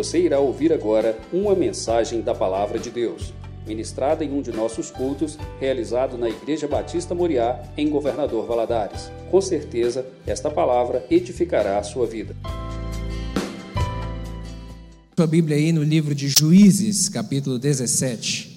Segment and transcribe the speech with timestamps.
[0.00, 3.34] Você irá ouvir agora uma mensagem da Palavra de Deus,
[3.66, 9.12] ministrada em um de nossos cultos, realizado na Igreja Batista Moriá, em Governador Valadares.
[9.30, 12.34] Com certeza, esta palavra edificará a sua vida.
[15.14, 18.49] Sua Bíblia aí no livro de Juízes, capítulo 17.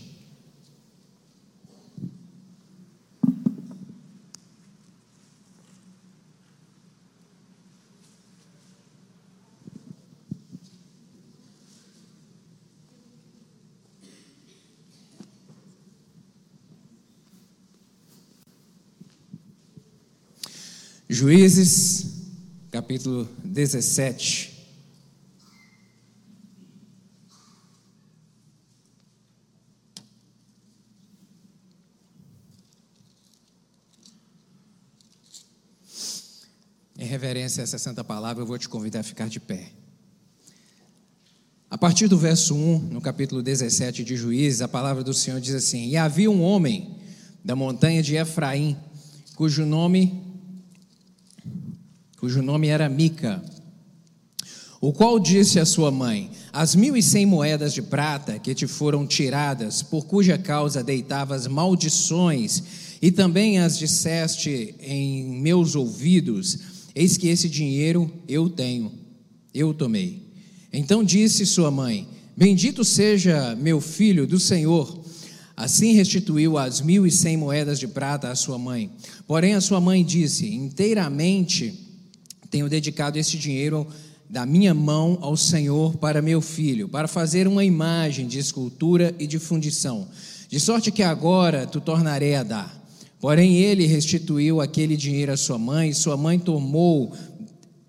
[21.23, 22.05] Juízes,
[22.69, 24.51] capítulo 17.
[36.99, 39.71] Em reverência a essa santa palavra, eu vou te convidar a ficar de pé.
[41.71, 45.55] A partir do verso 1, no capítulo 17 de Juízes, a palavra do Senhor diz
[45.55, 46.97] assim: E havia um homem
[47.45, 48.75] da montanha de Efraim,
[49.37, 50.22] cujo nome
[52.23, 53.43] cujo nome era Mica,
[54.79, 58.65] o qual disse à sua mãe: As mil e cem moedas de prata que te
[58.65, 62.63] foram tiradas, por cuja causa deitavas maldições,
[63.01, 66.59] e também as disseste em meus ouvidos,
[66.95, 68.89] eis que esse dinheiro eu tenho,
[69.53, 70.25] eu tomei.
[70.71, 75.03] Então disse sua mãe: Bendito seja meu filho do Senhor.
[75.57, 78.89] Assim restituiu as mil e cem moedas de prata à sua mãe.
[79.27, 81.82] Porém, a sua mãe disse: Inteiramente
[82.53, 83.87] tenho dedicado esse dinheiro
[84.29, 89.25] da minha mão ao Senhor para meu filho, para fazer uma imagem de escultura e
[89.25, 90.07] de fundição,
[90.47, 92.71] de sorte que agora tu tornarei a dar.
[93.19, 97.11] Porém, ele restituiu aquele dinheiro à sua mãe, e sua mãe tomou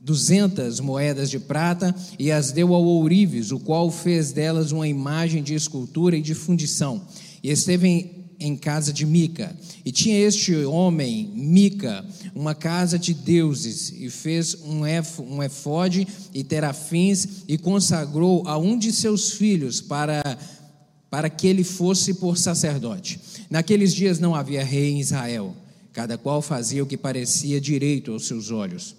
[0.01, 5.43] duzentas moedas de prata e as deu ao ourives, o qual fez delas uma imagem
[5.43, 7.03] de escultura e de fundição.
[7.43, 9.57] E esteve em casa de Mica.
[9.85, 12.05] E tinha este homem, Mica,
[12.35, 18.59] uma casa de deuses, e fez um, ef, um efode e terafins, e consagrou a
[18.59, 20.39] um de seus filhos para,
[21.11, 23.21] para que ele fosse por sacerdote.
[23.51, 25.55] Naqueles dias não havia rei em Israel,
[25.93, 28.97] cada qual fazia o que parecia direito aos seus olhos.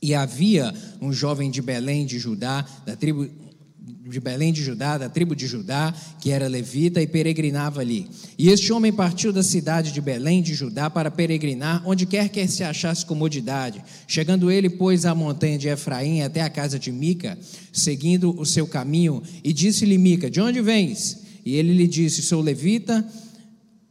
[0.00, 3.28] E havia um jovem de Belém de Judá, da tribo
[4.10, 8.08] de Belém de Judá, da tribo de Judá, que era levita e peregrinava ali.
[8.38, 12.46] E este homem partiu da cidade de Belém de Judá para peregrinar onde quer que
[12.46, 13.82] se achasse comodidade.
[14.06, 17.38] Chegando ele, pois, à montanha de Efraim até a casa de Mica,
[17.72, 21.22] seguindo o seu caminho, e disse-lhe Mica: De onde vens?
[21.44, 23.04] E ele lhe disse: Sou levita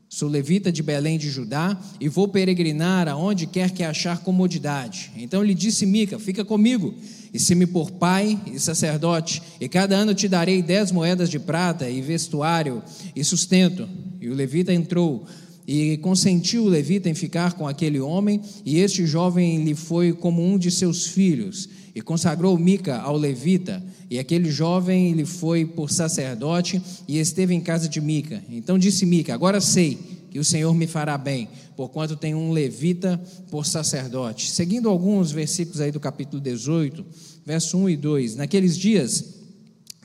[0.09, 5.12] Sou levita de Belém de Judá e vou peregrinar aonde quer que achar comodidade.
[5.18, 6.96] Então lhe disse Mica: Fica comigo,
[7.38, 11.38] e se me por pai e sacerdote, e cada ano te darei dez moedas de
[11.38, 12.81] prata e vestuário
[13.16, 13.88] e sustento.
[14.20, 15.24] E o levita entrou
[15.68, 20.44] e consentiu o levita em ficar com aquele homem, e este jovem lhe foi como
[20.44, 25.92] um de seus filhos, e consagrou Mica ao levita, e aquele jovem lhe foi por
[25.92, 28.42] sacerdote, e esteve em casa de Mica.
[28.50, 33.20] Então disse Mica: Agora sei que o Senhor me fará bem, porquanto tenho um levita
[33.50, 34.52] por sacerdote.
[34.52, 37.03] Seguindo alguns versículos aí do capítulo 18,
[37.44, 38.36] verso 1 e 2.
[38.36, 39.34] Naqueles dias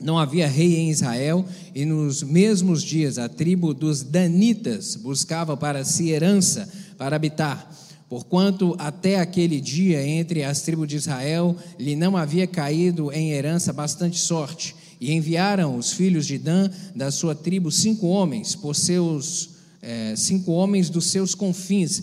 [0.01, 1.45] não havia rei em Israel,
[1.75, 6.67] e nos mesmos dias a tribo dos Danitas buscava para si herança
[6.97, 7.71] para habitar.
[8.09, 13.71] Porquanto até aquele dia entre as tribos de Israel lhe não havia caído em herança
[13.71, 14.75] bastante sorte.
[14.99, 19.52] E enviaram os filhos de Dan da sua tribo cinco homens, por seus
[19.83, 22.01] é, cinco homens dos seus confins,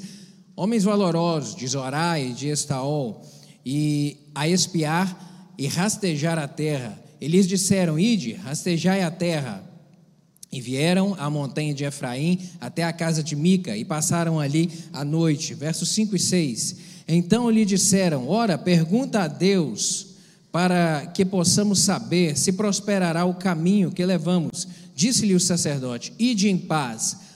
[0.54, 3.26] homens valorosos de Zorá e de Estaol,
[3.64, 7.02] e a espiar e rastejar a terra.
[7.20, 9.68] Eles disseram: Ide, rastejai a terra.
[10.52, 15.04] E vieram à montanha de Efraim até a casa de Mica e passaram ali a
[15.04, 15.54] noite.
[15.54, 16.76] Versos 5 e 6.
[17.06, 20.08] Então lhe disseram: Ora, pergunta a Deus
[20.50, 24.66] para que possamos saber se prosperará o caminho que levamos.
[24.94, 27.29] Disse-lhe o sacerdote: Ide em paz.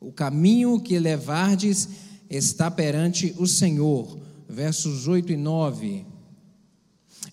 [0.00, 1.88] O caminho que levardes
[2.28, 4.18] está perante o Senhor.
[4.48, 6.06] Versos 8 e 9.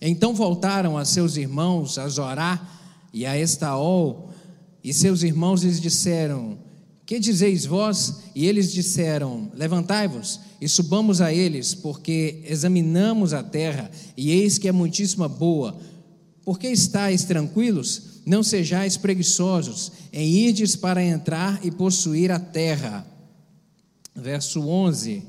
[0.00, 2.60] Então voltaram a seus irmãos, a Zorá
[3.12, 4.30] e a Estaol,
[4.82, 6.58] e seus irmãos lhes disseram:
[7.06, 8.24] Que dizeis vós?
[8.34, 14.68] E eles disseram: Levantai-vos e subamos a eles, porque examinamos a terra, e eis que
[14.68, 15.78] é muitíssima boa.
[16.44, 18.20] Por que estáis tranquilos?
[18.26, 23.06] Não sejais preguiçosos em irdes para entrar e possuir a terra.
[24.14, 25.22] Verso 11.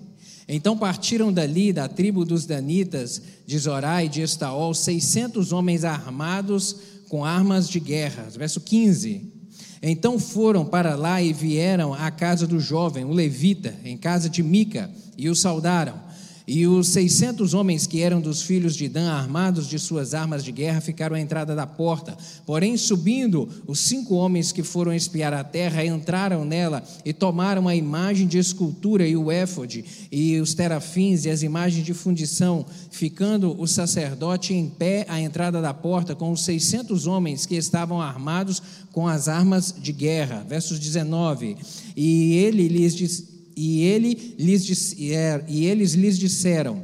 [0.48, 6.76] Então partiram dali, da tribo dos Danitas, de Zorá e de Estaol, seiscentos homens armados
[7.10, 8.28] com armas de guerra.
[8.30, 9.34] Verso 15.
[9.82, 14.42] Então foram para lá e vieram à casa do jovem, o levita, em casa de
[14.42, 16.05] Mica, e o saudaram.
[16.48, 20.52] E os seiscentos homens que eram dos filhos de Dan, armados de suas armas de
[20.52, 22.16] guerra, ficaram à entrada da porta.
[22.46, 27.76] Porém, subindo, os cinco homens que foram espiar a terra entraram nela e tomaram a
[27.76, 33.60] imagem de escultura e o éfode, e os terafins e as imagens de fundição, ficando
[33.60, 38.62] o sacerdote em pé à entrada da porta com os seiscentos homens que estavam armados
[38.92, 40.46] com as armas de guerra.
[40.48, 41.58] Versos 19.
[41.96, 46.84] E ele lhes disse e, ele lhes, é, e eles lhes disseram: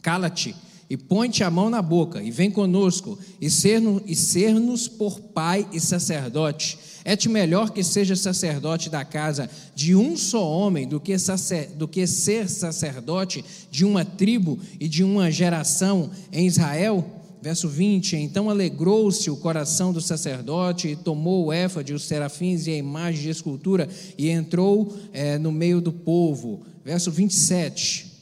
[0.00, 0.54] Cala-te
[0.92, 5.80] e põe-te a mão na boca, e vem conosco, e ser-nos ser por pai e
[5.80, 6.78] sacerdote.
[7.02, 11.88] É-te melhor que seja sacerdote da casa de um só homem do que, sacer, do
[11.88, 17.21] que ser sacerdote de uma tribo e de uma geração em Israel?
[17.42, 22.70] Verso 20: Então alegrou-se o coração do sacerdote, e tomou o éfode, os serafins e
[22.70, 26.64] a imagem de escultura, e entrou é, no meio do povo.
[26.84, 28.12] Verso 27.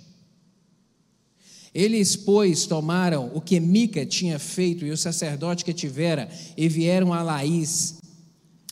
[1.75, 7.12] Eles, pois, tomaram o que Mica tinha feito e o sacerdote que tivera, e vieram
[7.12, 7.99] a Laís,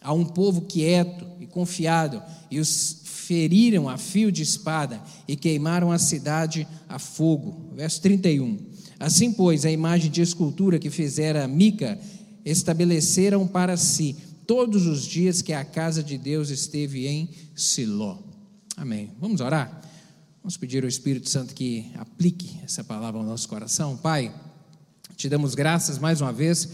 [0.00, 5.92] a um povo quieto e confiado, e os feriram a fio de espada, e queimaram
[5.92, 7.70] a cidade a fogo.
[7.74, 8.77] Verso 31.
[8.98, 11.98] Assim, pois, a imagem de escultura que fizera Mica
[12.44, 14.16] estabeleceram para si
[14.46, 18.18] todos os dias que a casa de Deus esteve em Siló.
[18.76, 19.10] Amém.
[19.20, 19.82] Vamos orar?
[20.42, 23.96] Vamos pedir ao Espírito Santo que aplique essa palavra ao nosso coração.
[23.96, 24.34] Pai,
[25.16, 26.68] te damos graças mais uma vez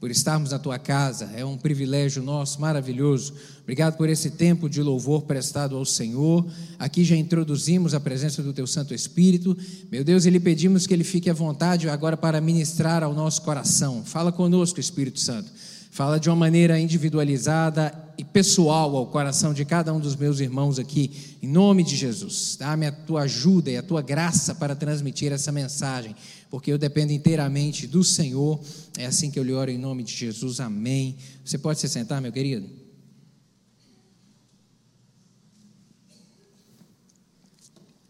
[0.00, 1.30] por estarmos na tua casa.
[1.34, 3.34] É um privilégio nosso, maravilhoso.
[3.62, 6.46] Obrigado por esse tempo de louvor prestado ao Senhor.
[6.78, 9.56] Aqui já introduzimos a presença do teu Santo Espírito.
[9.90, 13.42] Meu Deus, e lhe pedimos que ele fique à vontade agora para ministrar ao nosso
[13.42, 14.02] coração.
[14.04, 15.50] Fala conosco, Espírito Santo.
[15.90, 20.78] Fala de uma maneira individualizada e pessoal ao coração de cada um dos meus irmãos
[20.78, 22.56] aqui, em nome de Jesus.
[22.58, 26.14] Dá-me a tua ajuda e a tua graça para transmitir essa mensagem
[26.50, 28.60] porque eu dependo inteiramente do Senhor.
[28.96, 30.60] É assim que eu lhe oro em nome de Jesus.
[30.60, 31.16] Amém.
[31.44, 32.68] Você pode se sentar, meu querido?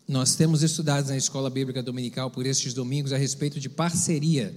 [0.07, 4.55] Nós temos estudado na Escola Bíblica Dominical por estes domingos a respeito de parceria,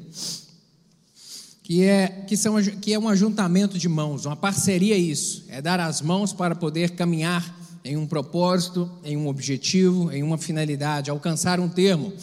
[1.62, 5.62] que é, que, são, que é um ajuntamento de mãos, uma parceria é isso, é
[5.62, 7.54] dar as mãos para poder caminhar
[7.84, 12.13] em um propósito, em um objetivo, em uma finalidade, alcançar um termo.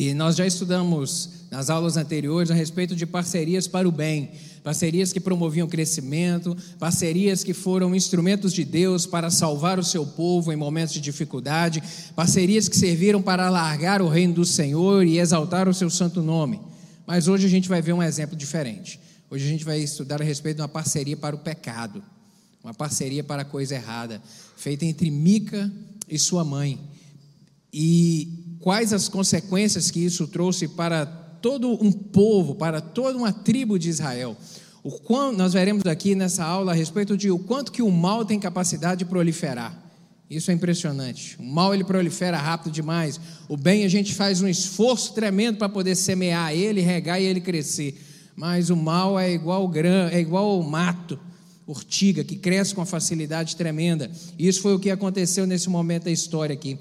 [0.00, 4.30] E nós já estudamos nas aulas anteriores a respeito de parcerias para o bem,
[4.64, 10.50] parcerias que promoviam crescimento, parcerias que foram instrumentos de Deus para salvar o seu povo
[10.50, 11.82] em momentos de dificuldade,
[12.16, 16.58] parcerias que serviram para alargar o reino do Senhor e exaltar o seu santo nome.
[17.06, 18.98] Mas hoje a gente vai ver um exemplo diferente.
[19.28, 22.02] Hoje a gente vai estudar a respeito de uma parceria para o pecado,
[22.64, 24.22] uma parceria para a coisa errada,
[24.56, 25.70] feita entre Mica
[26.08, 26.80] e sua mãe.
[27.70, 33.78] E quais as consequências que isso trouxe para todo um povo, para toda uma tribo
[33.78, 34.36] de Israel.
[34.82, 38.24] O quanto, nós veremos aqui nessa aula a respeito de o quanto que o mal
[38.24, 39.78] tem capacidade de proliferar.
[40.28, 41.36] Isso é impressionante.
[41.38, 43.20] O mal ele prolifera rápido demais.
[43.48, 47.40] O bem a gente faz um esforço tremendo para poder semear ele, regar e ele
[47.40, 48.00] crescer.
[48.36, 51.18] Mas o mal é igual grã, é igual ao mato,
[51.66, 54.10] ortiga que cresce com uma facilidade tremenda.
[54.38, 56.78] Isso foi o que aconteceu nesse momento da história aqui.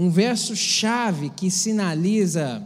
[0.00, 2.62] Um verso chave que sinaliza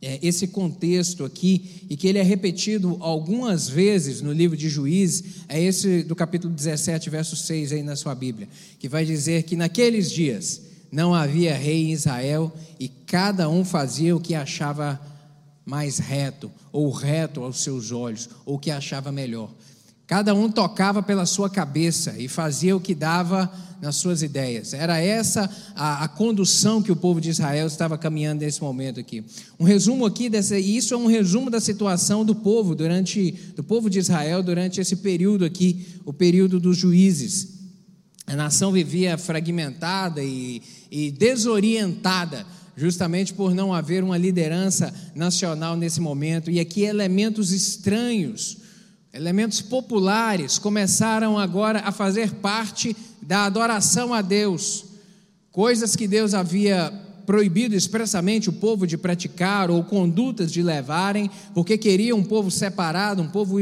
[0.00, 5.44] é, esse contexto aqui e que ele é repetido algumas vezes no livro de Juízes,
[5.46, 9.54] é esse do capítulo 17, verso 6 aí na sua Bíblia, que vai dizer que
[9.54, 14.98] naqueles dias não havia rei em Israel e cada um fazia o que achava
[15.66, 19.52] mais reto, ou reto aos seus olhos, ou o que achava melhor.
[20.10, 23.48] Cada um tocava pela sua cabeça e fazia o que dava
[23.80, 24.74] nas suas ideias.
[24.74, 29.22] Era essa a, a, condução que o povo de Israel estava caminhando nesse momento aqui.
[29.56, 33.88] Um resumo aqui dessa, isso é um resumo da situação do povo durante do povo
[33.88, 37.60] de Israel durante esse período aqui, o período dos juízes.
[38.26, 42.44] A nação vivia fragmentada e, e desorientada
[42.76, 48.59] justamente por não haver uma liderança nacional nesse momento, e aqui elementos estranhos,
[49.12, 54.84] elementos populares começaram agora a fazer parte da adoração a Deus,
[55.50, 56.92] coisas que Deus havia
[57.26, 63.22] proibido expressamente o povo de praticar ou condutas de levarem, porque queria um povo separado,
[63.22, 63.58] um povo,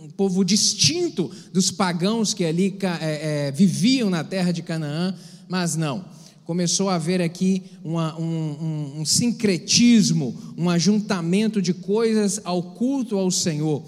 [0.00, 5.14] um povo distinto dos pagãos que ali é, é, viviam na terra de Canaã,
[5.48, 6.04] mas não.
[6.44, 13.16] começou a haver aqui uma, um, um, um sincretismo, um ajuntamento de coisas ao culto
[13.16, 13.82] ao Senhor.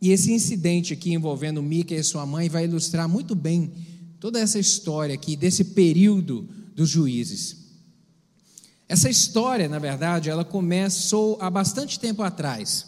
[0.00, 3.72] E esse incidente aqui envolvendo Mica e sua mãe vai ilustrar muito bem
[4.20, 7.56] toda essa história aqui desse período dos juízes.
[8.88, 12.86] Essa história, na verdade, ela começou há bastante tempo atrás.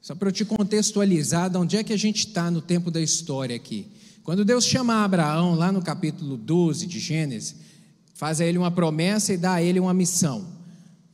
[0.00, 3.00] Só para eu te contextualizar de onde é que a gente está no tempo da
[3.00, 3.88] história aqui.
[4.22, 7.56] Quando Deus chama Abraão, lá no capítulo 12 de Gênesis,
[8.14, 10.55] faz a ele uma promessa e dá a ele uma missão.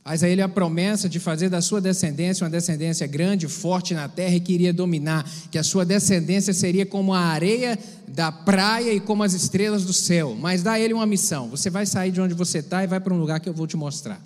[0.03, 4.09] Faz a ele a promessa de fazer da sua descendência uma descendência grande, forte na
[4.09, 8.93] terra e que iria dominar, que a sua descendência seria como a areia da praia
[8.93, 10.35] e como as estrelas do céu.
[10.37, 12.99] Mas dá a ele uma missão: você vai sair de onde você está e vai
[12.99, 14.21] para um lugar que eu vou te mostrar.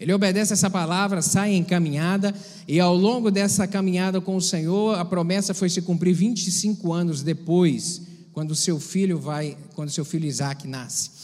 [0.00, 2.34] Ele obedece essa palavra, sai em caminhada,
[2.66, 7.22] e ao longo dessa caminhada com o Senhor, a promessa foi se cumprir 25 anos
[7.22, 11.19] depois, quando seu filho vai, quando seu filho Isaac nasce.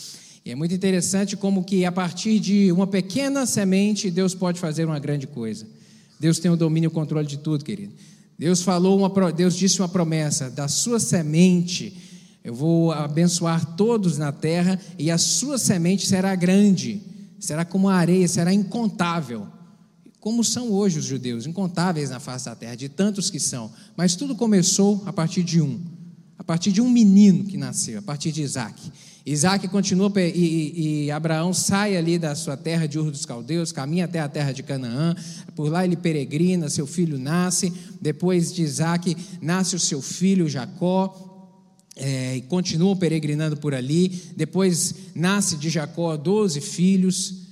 [0.47, 4.85] E é muito interessante como que a partir de uma pequena semente, Deus pode fazer
[4.85, 5.67] uma grande coisa.
[6.21, 7.93] Deus tem o domínio e o controle de tudo, querido.
[8.39, 11.97] Deus falou uma, Deus disse uma promessa: da sua semente
[12.45, 17.03] eu vou abençoar todos na terra e a sua semente será grande,
[17.41, 19.49] será como a areia, será incontável.
[20.21, 23.69] Como são hoje os judeus, incontáveis na face da terra, de tantos que são.
[23.97, 25.81] Mas tudo começou a partir de um,
[26.39, 28.93] a partir de um menino que nasceu, a partir de Isaac.
[29.27, 34.05] Isaac continua e, e, Abraão sai ali da sua terra de Ur dos Caldeus, caminha
[34.05, 35.17] até a terra de Canaã,
[35.57, 41.25] por lá ele peregrina, seu filho nasce, depois de Isaac nasce o seu filho Jacó,
[41.97, 47.46] é, e continuam peregrinando por ali, depois nasce de Jacó doze filhos,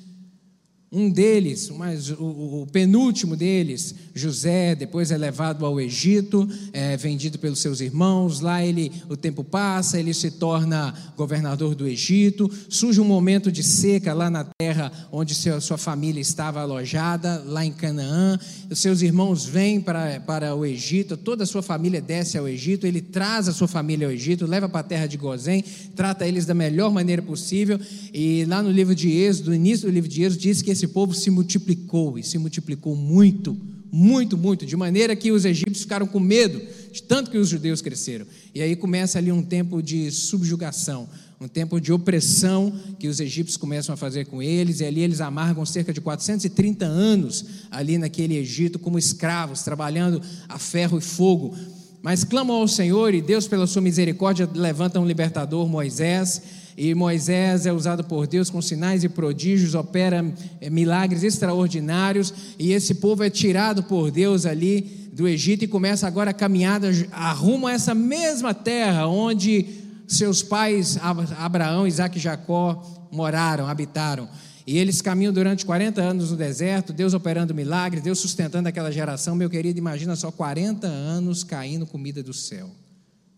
[0.95, 7.37] um deles, mas o, o, penúltimo deles, José, depois é levado ao Egito, é vendido
[7.37, 8.39] pelos seus irmãos.
[8.39, 12.49] Lá ele, o tempo passa, ele se torna governador do Egito.
[12.69, 17.65] Surge um momento de seca lá na terra onde seu, sua família estava alojada, lá
[17.65, 18.39] em Canaã.
[18.71, 22.87] Os seus irmãos vêm para, para o Egito, toda a sua família desce ao Egito.
[22.87, 25.65] Ele traz a sua família ao Egito, leva para a terra de Gozém,
[25.97, 27.81] trata eles da melhor maneira possível.
[28.13, 30.84] E lá no livro de Êxodo, no início do livro de Êxodo, diz que esse
[30.85, 33.57] esse povo se multiplicou e se multiplicou muito,
[33.91, 36.61] muito, muito, de maneira que os egípcios ficaram com medo
[36.93, 38.27] de tanto que os judeus cresceram.
[38.55, 41.09] E aí começa ali um tempo de subjugação,
[41.41, 45.23] um tempo de opressão que os egípcios começam a fazer com eles, e ali eles
[45.23, 51.57] amargam cerca de 430 anos ali naquele Egito como escravos, trabalhando a ferro e fogo.
[52.03, 56.43] Mas clamam ao Senhor e Deus, pela sua misericórdia, levanta um libertador, Moisés,
[56.77, 60.25] e Moisés é usado por Deus com sinais e prodígios, opera
[60.61, 66.07] eh, milagres extraordinários, e esse povo é tirado por Deus ali do Egito e começa
[66.07, 66.91] agora a caminhada
[67.37, 69.67] rumo a essa mesma terra onde
[70.09, 70.99] seus pais,
[71.39, 74.29] Abraão, Isaac e Jacó, moraram, habitaram.
[74.67, 79.37] E eles caminham durante 40 anos no deserto, Deus operando milagres, Deus sustentando aquela geração.
[79.37, 82.71] Meu querido, imagina só 40 anos caindo comida do céu.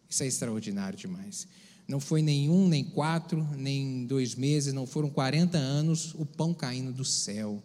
[0.09, 1.49] Isso é extraordinário demais.
[1.89, 6.93] Não foi nenhum, nem quatro, nem dois meses, não foram 40 anos o pão caindo
[6.93, 7.63] do céu.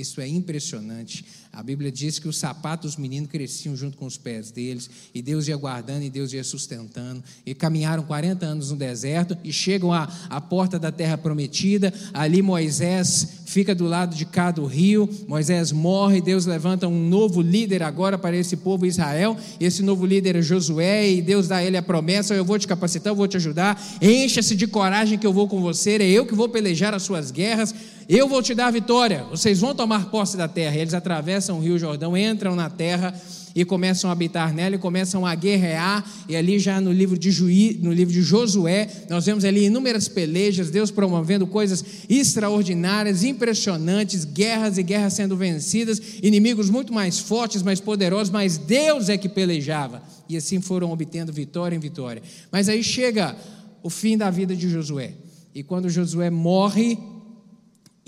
[0.00, 1.24] Isso é impressionante.
[1.52, 5.20] A Bíblia diz que os sapatos dos meninos cresciam junto com os pés deles, e
[5.20, 7.22] Deus ia guardando e Deus ia sustentando.
[7.44, 11.92] E caminharam 40 anos no deserto e chegam à, à porta da terra prometida.
[12.14, 15.08] Ali Moisés fica do lado de cá do rio.
[15.26, 19.36] Moisés morre, Deus levanta um novo líder agora para esse povo Israel.
[19.58, 22.68] Esse novo líder é Josué, e Deus dá a ele a promessa: Eu vou te
[22.68, 23.82] capacitar, eu vou te ajudar.
[24.00, 27.30] Encha-se de coragem que eu vou com você, é eu que vou pelejar as suas
[27.30, 27.74] guerras.
[28.08, 30.74] Eu vou te dar vitória, vocês vão tomar posse da terra.
[30.74, 33.14] E eles atravessam o Rio Jordão, entram na terra
[33.54, 36.02] e começam a habitar nela e começam a guerrear.
[36.26, 40.08] E ali já no livro de Juí, no livro de Josué, nós vemos ali inúmeras
[40.08, 47.62] pelejas, Deus promovendo coisas extraordinárias, impressionantes, guerras e guerras sendo vencidas, inimigos muito mais fortes,
[47.62, 50.02] mais poderosos, mas Deus é que pelejava.
[50.26, 52.22] E assim foram obtendo vitória em vitória.
[52.50, 53.36] Mas aí chega
[53.82, 55.12] o fim da vida de Josué.
[55.54, 56.96] E quando Josué morre,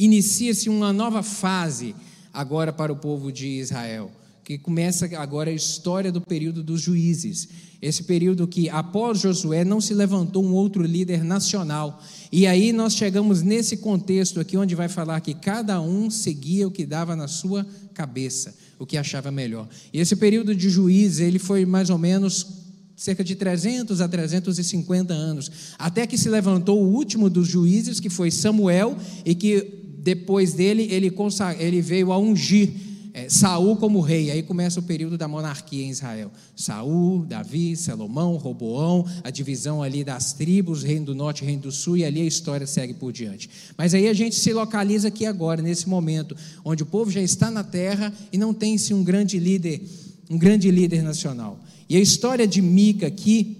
[0.05, 1.95] inicia-se uma nova fase
[2.33, 4.11] agora para o povo de Israel,
[4.43, 7.49] que começa agora a história do período dos juízes.
[7.83, 12.03] Esse período que após Josué não se levantou um outro líder nacional.
[12.33, 16.71] E aí nós chegamos nesse contexto aqui onde vai falar que cada um seguia o
[16.71, 19.69] que dava na sua cabeça, o que achava melhor.
[19.93, 22.61] E esse período de juízes, ele foi mais ou menos
[22.97, 28.11] cerca de 300 a 350 anos, até que se levantou o último dos juízes, que
[28.11, 31.13] foi Samuel, e que depois dele, ele,
[31.59, 32.71] ele veio a ungir
[33.13, 34.31] é, Saul como rei.
[34.31, 36.31] Aí começa o período da monarquia em Israel.
[36.57, 41.97] Saul, Davi, Salomão, Roboão, a divisão ali das tribos, reino do norte, reino do sul,
[41.97, 43.51] e ali a história segue por diante.
[43.77, 47.51] Mas aí a gente se localiza aqui agora, nesse momento, onde o povo já está
[47.51, 49.83] na terra e não tem-se um grande líder,
[50.31, 51.59] um grande líder nacional.
[51.89, 53.57] E a história de Mica aqui,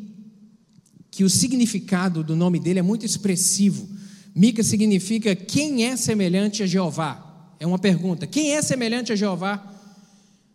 [1.11, 4.00] que o significado do nome dele é muito expressivo.
[4.35, 7.55] Mica significa quem é semelhante a Jeová.
[7.59, 8.27] É uma pergunta.
[8.27, 9.63] Quem é semelhante a Jeová?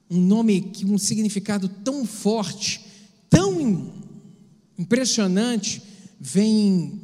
[0.10, 2.82] Um nome que um significado tão forte,
[3.30, 3.94] tão
[4.78, 5.82] impressionante,
[6.20, 7.02] vem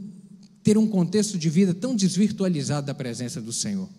[0.63, 3.89] ter um contexto de vida tão desvirtualizado da presença do Senhor.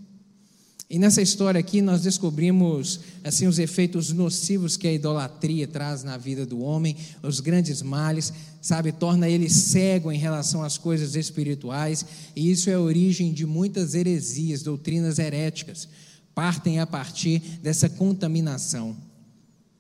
[0.93, 6.19] E nessa história aqui nós descobrimos assim os efeitos nocivos que a idolatria traz na
[6.19, 8.31] vida do homem, os grandes males,
[8.61, 12.05] sabe, torna ele cego em relação às coisas espirituais,
[12.37, 15.89] e isso é a origem de muitas heresias, doutrinas heréticas,
[16.35, 18.95] partem a partir dessa contaminação.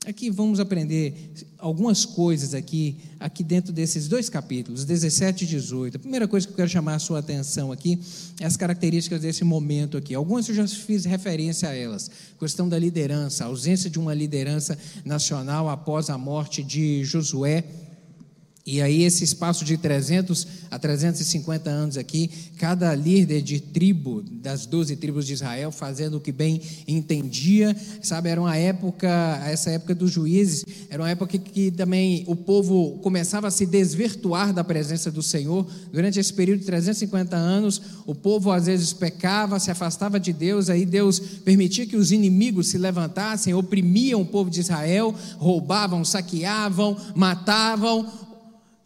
[0.04, 5.96] Aqui vamos aprender algumas coisas aqui, aqui dentro desses dois capítulos, 17 e 18.
[5.96, 8.00] A primeira coisa que eu quero chamar a sua atenção aqui
[8.40, 10.12] é as características desse momento aqui.
[10.12, 12.10] Algumas eu já fiz referência a elas.
[12.36, 17.64] Questão da liderança, a ausência de uma liderança nacional após a morte de Josué
[18.64, 24.66] e aí, esse espaço de 300 a 350 anos aqui, cada líder de tribo, das
[24.66, 28.28] 12 tribos de Israel, fazendo o que bem entendia, sabe?
[28.28, 29.08] Era uma época,
[29.44, 34.52] essa época dos juízes, era uma época que também o povo começava a se desvirtuar
[34.52, 35.66] da presença do Senhor.
[35.92, 40.70] Durante esse período de 350 anos, o povo às vezes pecava, se afastava de Deus,
[40.70, 46.96] aí Deus permitia que os inimigos se levantassem, oprimiam o povo de Israel, roubavam, saqueavam,
[47.16, 48.21] matavam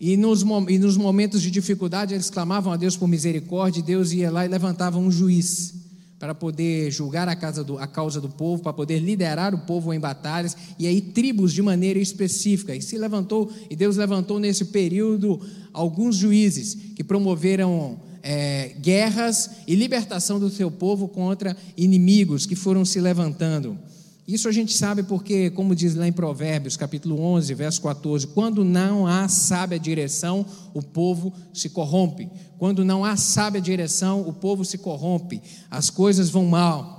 [0.00, 4.12] e nos, e nos momentos de dificuldade eles clamavam a Deus por misericórdia, e Deus
[4.12, 5.74] ia lá e levantava um juiz
[6.18, 10.00] para poder julgar a, do, a causa do povo, para poder liderar o povo em
[10.00, 12.74] batalhas, e aí tribos de maneira específica.
[12.74, 15.40] E se levantou, e Deus levantou nesse período
[15.72, 22.84] alguns juízes que promoveram é, guerras e libertação do seu povo contra inimigos que foram
[22.84, 23.78] se levantando.
[24.26, 28.64] Isso a gente sabe porque, como diz lá em Provérbios, capítulo 11, verso 14, quando
[28.64, 32.28] não há sábia direção, o povo se corrompe.
[32.58, 35.40] Quando não há sábia direção, o povo se corrompe.
[35.70, 36.96] As coisas vão mal.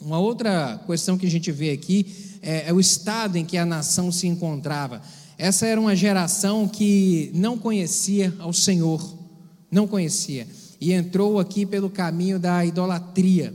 [0.00, 3.66] Uma outra questão que a gente vê aqui é, é o estado em que a
[3.66, 5.02] nação se encontrava.
[5.36, 9.18] Essa era uma geração que não conhecia ao Senhor,
[9.68, 10.46] não conhecia,
[10.80, 13.52] e entrou aqui pelo caminho da idolatria.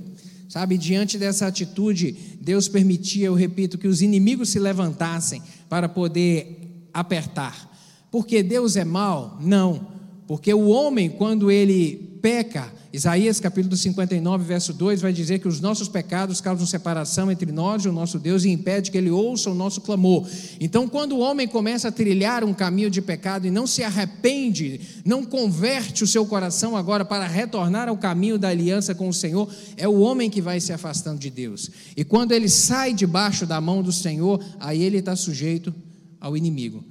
[0.57, 5.39] Sabe, diante dessa atitude, Deus permitia, eu repito, que os inimigos se levantassem
[5.69, 7.71] para poder apertar.
[8.09, 9.37] Porque Deus é mau?
[9.39, 9.85] Não.
[10.25, 15.59] Porque o homem, quando ele peca, Isaías capítulo 59, verso 2 vai dizer que os
[15.59, 19.49] nossos pecados causam separação entre nós e o nosso Deus e impede que ele ouça
[19.49, 20.25] o nosso clamor.
[20.59, 24.79] Então, quando o homem começa a trilhar um caminho de pecado e não se arrepende,
[25.03, 29.49] não converte o seu coração agora para retornar ao caminho da aliança com o Senhor,
[29.75, 31.69] é o homem que vai se afastando de Deus.
[31.95, 35.75] E quando ele sai debaixo da mão do Senhor, aí ele está sujeito
[36.19, 36.83] ao inimigo,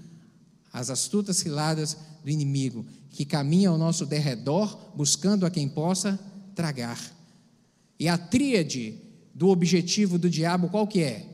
[0.76, 6.20] às astutas ciladas do inimigo que caminha ao nosso derredor, buscando a quem possa
[6.54, 7.00] tragar.
[7.98, 9.00] E a tríade
[9.34, 11.26] do objetivo do diabo qual que é?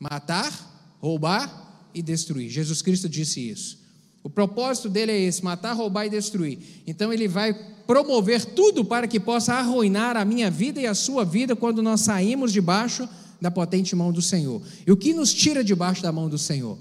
[0.00, 2.50] Matar, roubar e destruir.
[2.50, 3.78] Jesus Cristo disse isso.
[4.20, 6.58] O propósito dele é esse: matar, roubar e destruir.
[6.84, 7.54] Então ele vai
[7.86, 12.00] promover tudo para que possa arruinar a minha vida e a sua vida quando nós
[12.00, 13.08] saímos debaixo
[13.40, 14.60] da potente mão do Senhor.
[14.84, 16.76] E o que nos tira debaixo da mão do Senhor?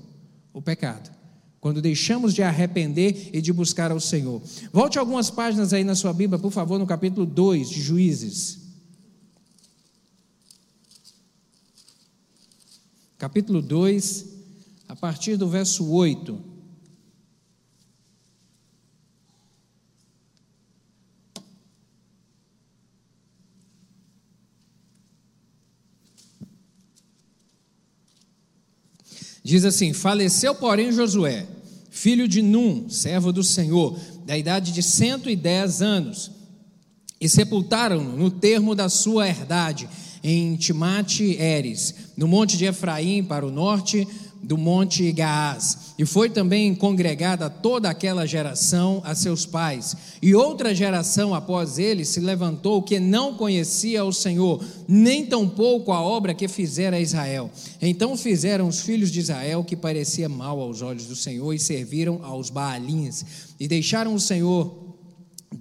[0.52, 1.21] O pecado
[1.62, 4.42] quando deixamos de arrepender e de buscar ao Senhor.
[4.74, 8.60] Volte algumas páginas aí na sua Bíblia, por favor, no capítulo 2 de Juízes.
[13.20, 14.26] Capítulo 2,
[14.88, 16.51] a partir do verso 8.
[29.52, 31.46] Diz assim: Faleceu, porém, Josué,
[31.90, 36.32] filho de Num, servo do Senhor, da idade de 110 anos,
[37.20, 39.90] e sepultaram-no no termo da sua herdade,
[40.24, 44.08] em Timate Eres, no monte de Efraim, para o norte
[44.44, 45.94] do monte Gaás.
[45.98, 49.96] E foi também congregada toda aquela geração a seus pais.
[50.22, 56.02] E outra geração após ele se levantou que não conhecia o Senhor, nem tampouco a
[56.02, 57.50] obra que fizera Israel.
[57.82, 62.20] Então fizeram os filhos de Israel que parecia mal aos olhos do Senhor e serviram
[62.24, 63.26] aos Baalins
[63.60, 64.91] e deixaram o Senhor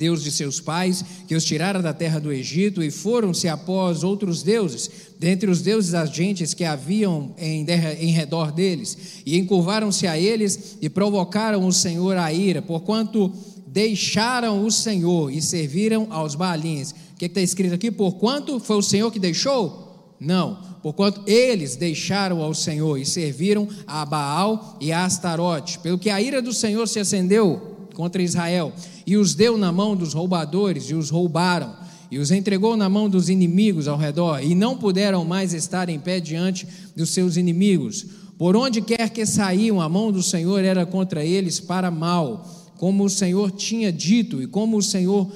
[0.00, 4.42] Deus de seus pais, que os tirara da terra do Egito, e foram-se após outros
[4.42, 7.66] deuses, dentre os deuses das gentes que haviam em,
[8.00, 13.30] em redor deles, e encurvaram-se a eles e provocaram o Senhor a ira, porquanto
[13.66, 16.92] deixaram o Senhor e serviram aos Baalins.
[16.92, 17.90] O que está escrito aqui?
[17.90, 20.16] Porquanto foi o Senhor que deixou?
[20.18, 26.08] Não, porquanto eles deixaram ao Senhor e serviram a Baal e a Astarote, pelo que
[26.08, 27.69] a ira do Senhor se acendeu
[28.00, 28.72] contra Israel,
[29.06, 31.76] e os deu na mão dos roubadores, e os roubaram,
[32.10, 36.00] e os entregou na mão dos inimigos ao redor, e não puderam mais estar em
[36.00, 38.06] pé diante dos seus inimigos.
[38.38, 43.04] Por onde quer que saíam, a mão do Senhor era contra eles para mal, como
[43.04, 45.30] o Senhor tinha dito, e como o Senhor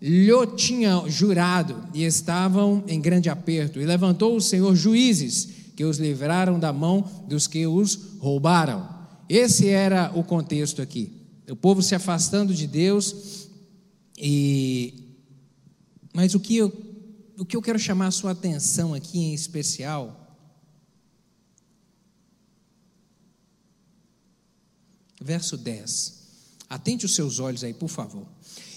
[0.00, 3.78] lhe tinha jurado, e estavam em grande aperto.
[3.78, 8.88] E levantou o Senhor juízes, que os livraram da mão dos que os roubaram.
[9.28, 13.48] Esse era o contexto aqui o povo se afastando de Deus.
[14.18, 15.02] E
[16.12, 16.72] mas o que eu,
[17.38, 20.26] o que eu quero chamar a sua atenção aqui em especial
[25.26, 26.14] verso 10.
[26.68, 28.26] Atente os seus olhos aí, por favor.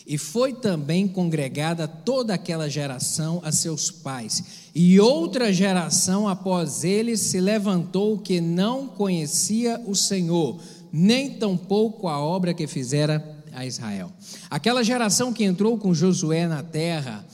[0.06, 7.20] E foi também congregada toda aquela geração a seus pais, e outra geração após eles
[7.20, 10.60] se levantou que não conhecia o Senhor,
[10.92, 13.24] nem tampouco a obra que fizera
[13.54, 14.12] a Israel.
[14.50, 17.26] Aquela geração que entrou com Josué na terra,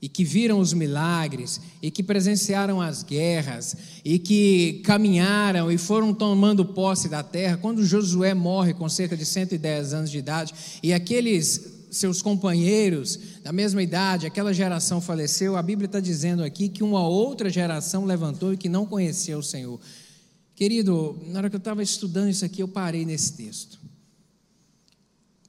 [0.00, 6.12] e que viram os milagres, e que presenciaram as guerras, e que caminharam e foram
[6.12, 10.92] tomando posse da terra, quando Josué morre com cerca de 110 anos de idade, e
[10.92, 16.84] aqueles seus companheiros da mesma idade, aquela geração faleceu, a Bíblia está dizendo aqui que
[16.84, 19.80] uma outra geração levantou e que não conhecia o Senhor.
[20.56, 23.78] Querido, na hora que eu estava estudando isso aqui, eu parei nesse texto.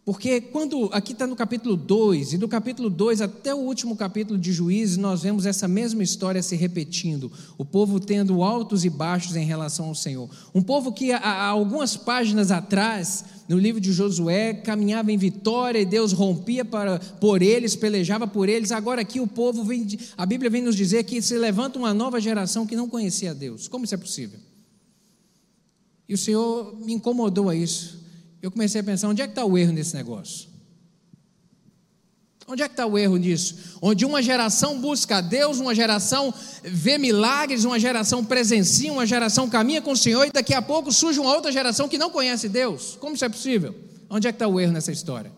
[0.03, 4.37] Porque quando, aqui está no capítulo 2, e do capítulo 2 até o último capítulo
[4.37, 7.31] de Juízes, nós vemos essa mesma história se repetindo.
[7.57, 10.29] O povo tendo altos e baixos em relação ao Senhor.
[10.53, 15.85] Um povo que há algumas páginas atrás, no livro de Josué, caminhava em vitória e
[15.85, 18.73] Deus rompia para, por eles, pelejava por eles.
[18.73, 22.19] Agora aqui o povo vem, a Bíblia vem nos dizer que se levanta uma nova
[22.19, 23.69] geração que não conhecia Deus.
[23.69, 24.39] Como isso é possível?
[26.07, 28.03] E o Senhor me incomodou a isso.
[28.41, 30.47] Eu comecei a pensar: onde é que está o erro nesse negócio?
[32.49, 33.77] Onde é que está o erro nisso?
[33.81, 39.49] Onde uma geração busca a Deus, uma geração vê milagres, uma geração presencia, uma geração
[39.49, 42.47] caminha com o Senhor e daqui a pouco surge uma outra geração que não conhece
[42.47, 42.95] Deus.
[43.01, 43.75] Como isso é possível?
[44.09, 45.29] Onde é que está o erro nessa história?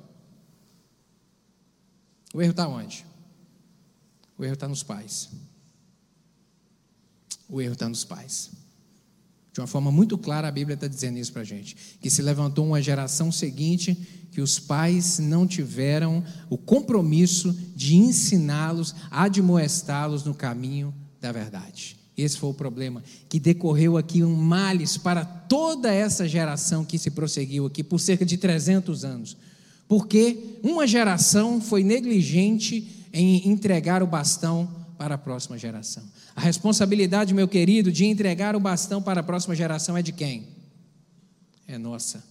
[2.31, 3.03] O erro está onde?
[4.37, 5.29] O erro está nos pais.
[7.49, 8.51] O erro está nos pais.
[9.59, 12.21] De uma forma muito clara, a Bíblia está dizendo isso para a gente: que se
[12.21, 13.93] levantou uma geração seguinte
[14.31, 21.97] que os pais não tiveram o compromisso de ensiná-los, admoestá-los no caminho da verdade.
[22.15, 27.11] Esse foi o problema que decorreu aqui um males para toda essa geração que se
[27.11, 29.35] prosseguiu aqui por cerca de 300 anos.
[29.89, 36.03] Porque uma geração foi negligente em entregar o bastão para a próxima geração.
[36.35, 40.47] A responsabilidade, meu querido, de entregar o bastão para a próxima geração é de quem?
[41.67, 42.23] É nossa.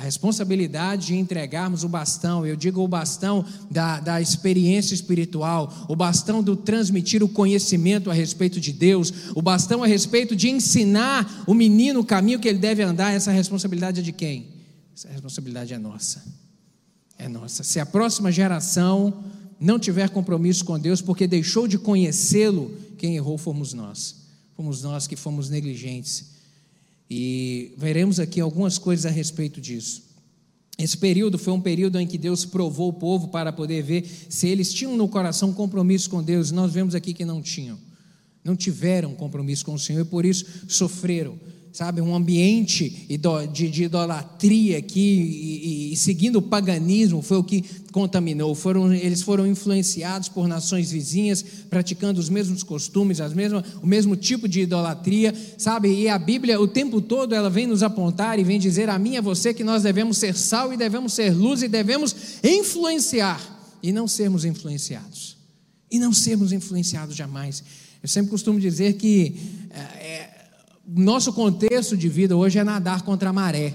[0.00, 5.94] A responsabilidade de entregarmos o bastão, eu digo o bastão da, da experiência espiritual, o
[5.94, 11.44] bastão do transmitir o conhecimento a respeito de Deus, o bastão a respeito de ensinar
[11.46, 14.48] o menino o caminho que ele deve andar, essa responsabilidade é de quem?
[14.96, 16.24] Essa responsabilidade é nossa.
[17.18, 17.62] É nossa.
[17.62, 19.22] Se a próxima geração
[19.60, 24.16] não tiver compromisso com Deus porque deixou de conhecê-lo, quem errou fomos nós.
[24.56, 26.30] Fomos nós que fomos negligentes.
[27.10, 30.08] E veremos aqui algumas coisas a respeito disso.
[30.78, 34.48] Esse período foi um período em que Deus provou o povo para poder ver se
[34.48, 36.50] eles tinham no coração compromisso com Deus.
[36.50, 37.78] Nós vemos aqui que não tinham.
[38.42, 41.38] Não tiveram compromisso com o Senhor e por isso sofreram
[41.72, 43.06] sabe, um ambiente
[43.52, 48.54] de, idolatria aqui e, e, seguindo o paganismo foi o que contaminou.
[48.54, 54.16] Foram, eles foram influenciados por nações vizinhas, praticando os mesmos costumes, as mesmas, o mesmo
[54.16, 55.88] tipo de idolatria, sabe?
[55.92, 59.12] E a Bíblia o tempo todo ela vem nos apontar e vem dizer a mim
[59.12, 63.60] e a você que nós devemos ser sal e devemos ser luz e devemos influenciar
[63.82, 65.38] e não sermos influenciados.
[65.90, 67.62] E não sermos influenciados jamais.
[68.02, 69.34] Eu sempre costumo dizer que
[70.94, 73.74] nosso contexto de vida hoje é nadar contra a maré.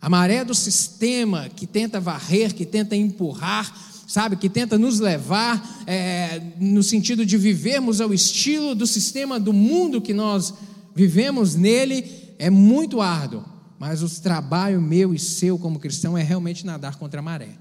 [0.00, 3.74] A maré do sistema que tenta varrer, que tenta empurrar,
[4.06, 9.52] sabe, que tenta nos levar é, no sentido de vivermos ao estilo do sistema do
[9.52, 10.54] mundo que nós
[10.94, 13.44] vivemos nele, é muito árduo.
[13.78, 17.56] Mas o trabalho meu e seu como cristão é realmente nadar contra a maré.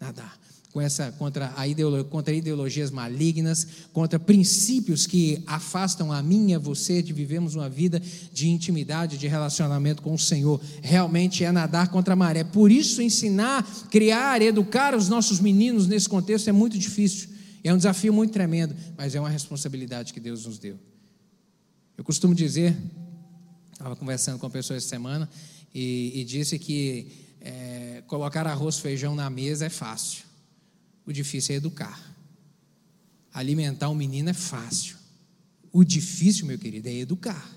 [0.00, 0.45] Nadar
[0.76, 6.58] com essa contra, a contra ideologias malignas, contra princípios que afastam a mim e a
[6.58, 7.98] você de vivermos uma vida
[8.30, 10.60] de intimidade, de relacionamento com o Senhor.
[10.82, 12.44] Realmente é nadar contra a maré.
[12.44, 17.30] Por isso, ensinar, criar, educar os nossos meninos nesse contexto é muito difícil.
[17.64, 20.78] É um desafio muito tremendo, mas é uma responsabilidade que Deus nos deu.
[21.96, 22.76] Eu costumo dizer,
[23.72, 25.26] estava conversando com uma pessoa essa semana,
[25.74, 30.25] e, e disse que é, colocar arroz e feijão na mesa é fácil.
[31.06, 32.14] O difícil é educar.
[33.32, 34.96] Alimentar um menino é fácil.
[35.72, 37.50] O difícil, meu querido, é educar.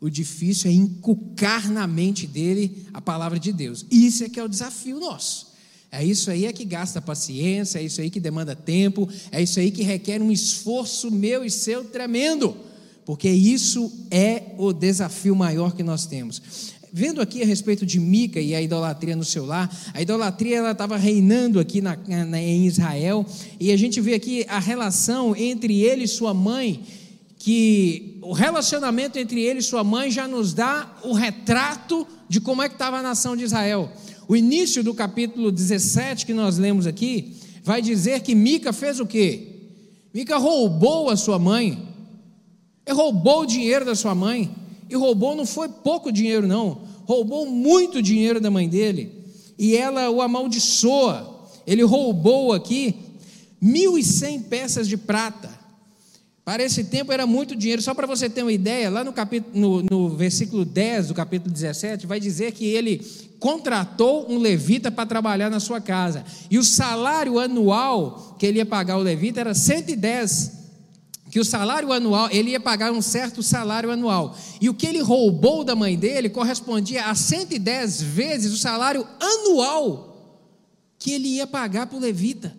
[0.00, 3.86] O difícil é inculcar na mente dele a palavra de Deus.
[3.90, 5.52] Isso é que é o desafio nosso.
[5.90, 9.60] É isso aí é que gasta paciência, é isso aí que demanda tempo, é isso
[9.60, 12.56] aí que requer um esforço meu e seu tremendo,
[13.04, 18.38] porque isso é o desafio maior que nós temos vendo aqui a respeito de Mica
[18.38, 22.66] e a idolatria no seu lar, a idolatria ela estava reinando aqui na, na, em
[22.66, 23.24] Israel,
[23.58, 26.82] e a gente vê aqui a relação entre ele e sua mãe,
[27.38, 32.62] que o relacionamento entre ele e sua mãe já nos dá o retrato de como
[32.62, 33.90] é que estava a nação de Israel.
[34.28, 39.06] O início do capítulo 17 que nós lemos aqui vai dizer que Mica fez o
[39.06, 39.48] quê?
[40.14, 41.88] Mica roubou a sua mãe,
[42.88, 44.61] roubou o dinheiro da sua mãe.
[44.92, 46.82] E roubou não foi pouco dinheiro, não.
[47.06, 49.10] Roubou muito dinheiro da mãe dele.
[49.58, 51.48] E ela o amaldiçoa.
[51.66, 52.94] Ele roubou aqui
[53.62, 55.48] 1.100 peças de prata.
[56.44, 57.80] Para esse tempo era muito dinheiro.
[57.80, 61.50] Só para você ter uma ideia, lá no, capítulo, no, no versículo 10 do capítulo
[61.50, 63.00] 17, vai dizer que ele
[63.40, 66.22] contratou um levita para trabalhar na sua casa.
[66.50, 70.61] E o salário anual que ele ia pagar o levita era 110
[71.32, 74.36] que o salário anual, ele ia pagar um certo salário anual.
[74.60, 80.44] E o que ele roubou da mãe dele correspondia a 110 vezes o salário anual
[80.98, 82.54] que ele ia pagar para o levita.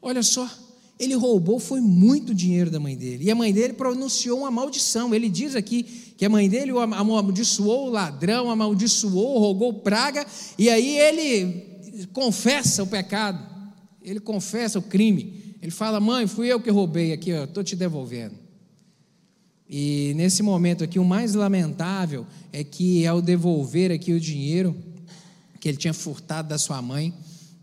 [0.00, 0.50] Olha só,
[0.98, 3.24] ele roubou foi muito dinheiro da mãe dele.
[3.24, 5.14] E a mãe dele pronunciou uma maldição.
[5.14, 5.82] Ele diz aqui
[6.16, 10.26] que a mãe dele amaldiçoou o ladrão, amaldiçoou, rogou praga,
[10.58, 13.46] e aí ele confessa o pecado.
[14.02, 15.39] Ele confessa o crime.
[15.60, 18.34] Ele fala: Mãe, fui eu que roubei aqui, estou te devolvendo.
[19.68, 24.74] E nesse momento aqui, o mais lamentável é que, ao devolver aqui o dinheiro
[25.60, 27.14] que ele tinha furtado da sua mãe,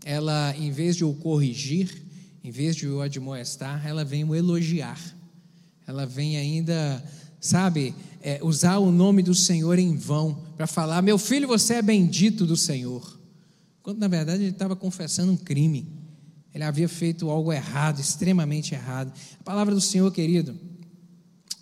[0.04, 2.02] ela, em vez de o corrigir,
[2.42, 4.98] em vez de o admoestar, ela vem o elogiar.
[5.86, 7.04] Ela vem ainda,
[7.40, 11.82] sabe, é, usar o nome do Senhor em vão, para falar: Meu filho, você é
[11.82, 13.18] bendito do Senhor.
[13.82, 15.97] Quando na verdade ele estava confessando um crime.
[16.54, 19.12] Ele havia feito algo errado, extremamente errado.
[19.40, 20.58] A palavra do Senhor, querido,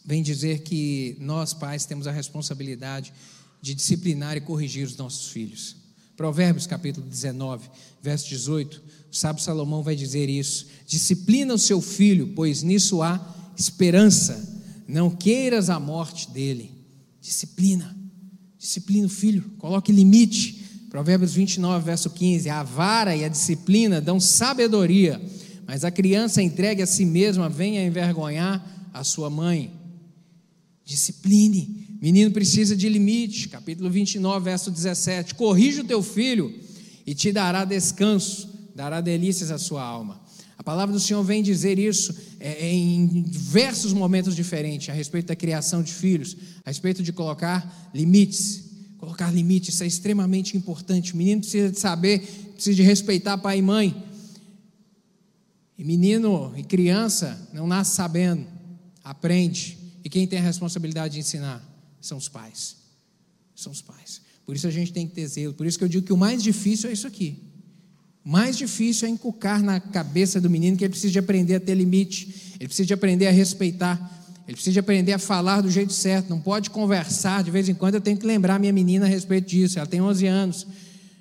[0.05, 3.13] vem dizer que nós, pais, temos a responsabilidade
[3.61, 5.77] de disciplinar e corrigir os nossos filhos.
[6.17, 7.69] Provérbios capítulo 19,
[8.01, 13.53] verso 18, o sábio Salomão vai dizer isso: disciplina o seu filho, pois nisso há
[13.57, 14.55] esperança.
[14.89, 16.71] Não queiras a morte dele.
[17.21, 17.97] Disciplina,
[18.57, 20.56] disciplina o filho, coloque limite.
[20.97, 25.21] Provérbios 29, verso 15: A vara e a disciplina dão sabedoria,
[25.67, 29.71] mas a criança entregue a si mesma vem a envergonhar a sua mãe.
[30.87, 31.99] Discipline.
[32.01, 33.51] Menino precisa de limite.
[33.51, 36.51] Capítulo 29, verso 17: Corrija o teu filho
[37.07, 40.19] e te dará descanso, dará delícias à sua alma.
[40.57, 45.37] A palavra do Senhor vem dizer isso é, em diversos momentos diferentes a respeito da
[45.37, 48.66] criação de filhos, a respeito de colocar limites.
[48.99, 51.13] Colocar limite, isso é extremamente importante.
[51.13, 52.21] O menino precisa de saber,
[52.55, 54.05] precisa de respeitar pai e mãe.
[55.79, 58.47] E menino e criança não nasce sabendo,
[59.05, 59.77] aprende.
[60.03, 61.63] E quem tem a responsabilidade de ensinar
[62.01, 62.77] são os pais.
[63.55, 64.23] São os pais.
[64.47, 65.53] Por isso a gente tem que ter zelo.
[65.53, 67.43] Por isso que eu digo que o mais difícil é isso aqui.
[68.25, 71.61] O mais difícil é inculcar na cabeça do menino que ele precisa de aprender a
[71.61, 74.16] ter limite, ele precisa de aprender a respeitar.
[74.47, 77.43] Ele precisa aprender a falar do jeito certo, não pode conversar.
[77.43, 79.79] De vez em quando eu tenho que lembrar minha menina a respeito disso.
[79.79, 80.67] Ela tem 11 anos.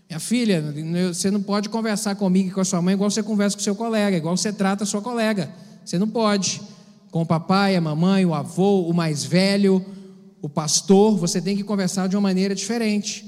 [0.07, 0.63] Minha filha,
[1.11, 3.75] você não pode conversar comigo e com a sua mãe igual você conversa com seu
[3.75, 5.51] colega, igual você trata a sua colega.
[5.83, 6.61] Você não pode.
[7.09, 9.83] Com o papai, a mamãe, o avô, o mais velho,
[10.41, 13.25] o pastor, você tem que conversar de uma maneira diferente.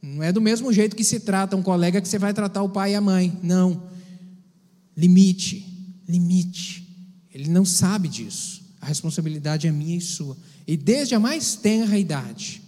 [0.00, 2.68] Não é do mesmo jeito que se trata um colega que você vai tratar o
[2.68, 3.36] pai e a mãe.
[3.42, 3.82] Não.
[4.96, 5.66] Limite,
[6.08, 6.86] limite.
[7.32, 8.61] Ele não sabe disso.
[8.82, 10.36] A responsabilidade é minha e sua.
[10.66, 12.60] E desde a mais tenra idade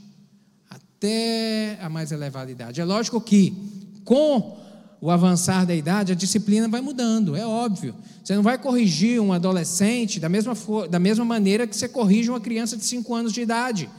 [0.70, 2.81] até a mais elevada idade.
[2.81, 3.53] É lógico que,
[4.05, 4.57] com
[5.00, 7.96] o avançar da idade, a disciplina vai mudando, é óbvio.
[8.22, 10.55] Você não vai corrigir um adolescente da mesma,
[10.88, 13.90] da mesma maneira que você corrige uma criança de 5 anos de idade.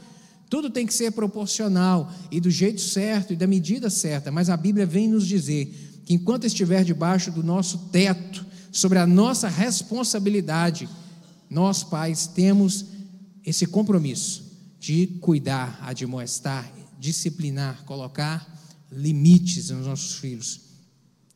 [0.48, 4.56] Tudo tem que ser proporcional e do jeito certo e da medida certa, mas a
[4.56, 5.66] Bíblia vem nos dizer
[6.06, 10.88] que enquanto estiver debaixo do nosso teto, sobre a nossa responsabilidade,
[11.48, 12.86] nós pais temos
[13.44, 14.44] esse compromisso
[14.80, 18.54] de cuidar, admoestar, disciplinar, colocar
[18.90, 20.60] limites nos nossos filhos.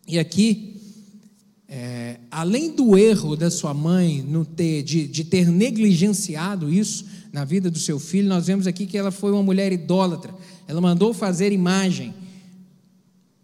[0.06, 0.80] E aqui,
[1.68, 7.44] é, além do erro da sua mãe no ter, de, de ter negligenciado isso na
[7.44, 10.34] vida do seu filho, nós vemos aqui que ela foi uma mulher idólatra.
[10.66, 12.12] Ela mandou fazer imagem.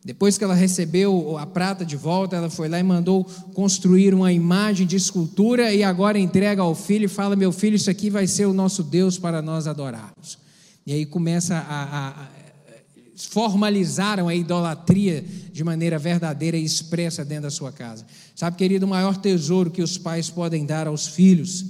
[0.06, 4.32] Depois que ela recebeu a prata de volta, ela foi lá e mandou construir uma
[4.32, 8.28] imagem de escultura e agora entrega ao filho e fala: Meu filho, isso aqui vai
[8.28, 10.38] ser o nosso Deus para nós adorarmos.
[10.86, 12.28] E aí começa a, a,
[13.16, 18.06] formalizaram a idolatria de maneira verdadeira e expressa dentro da sua casa.
[18.32, 21.64] Sabe, querido, o maior tesouro que os pais podem dar aos filhos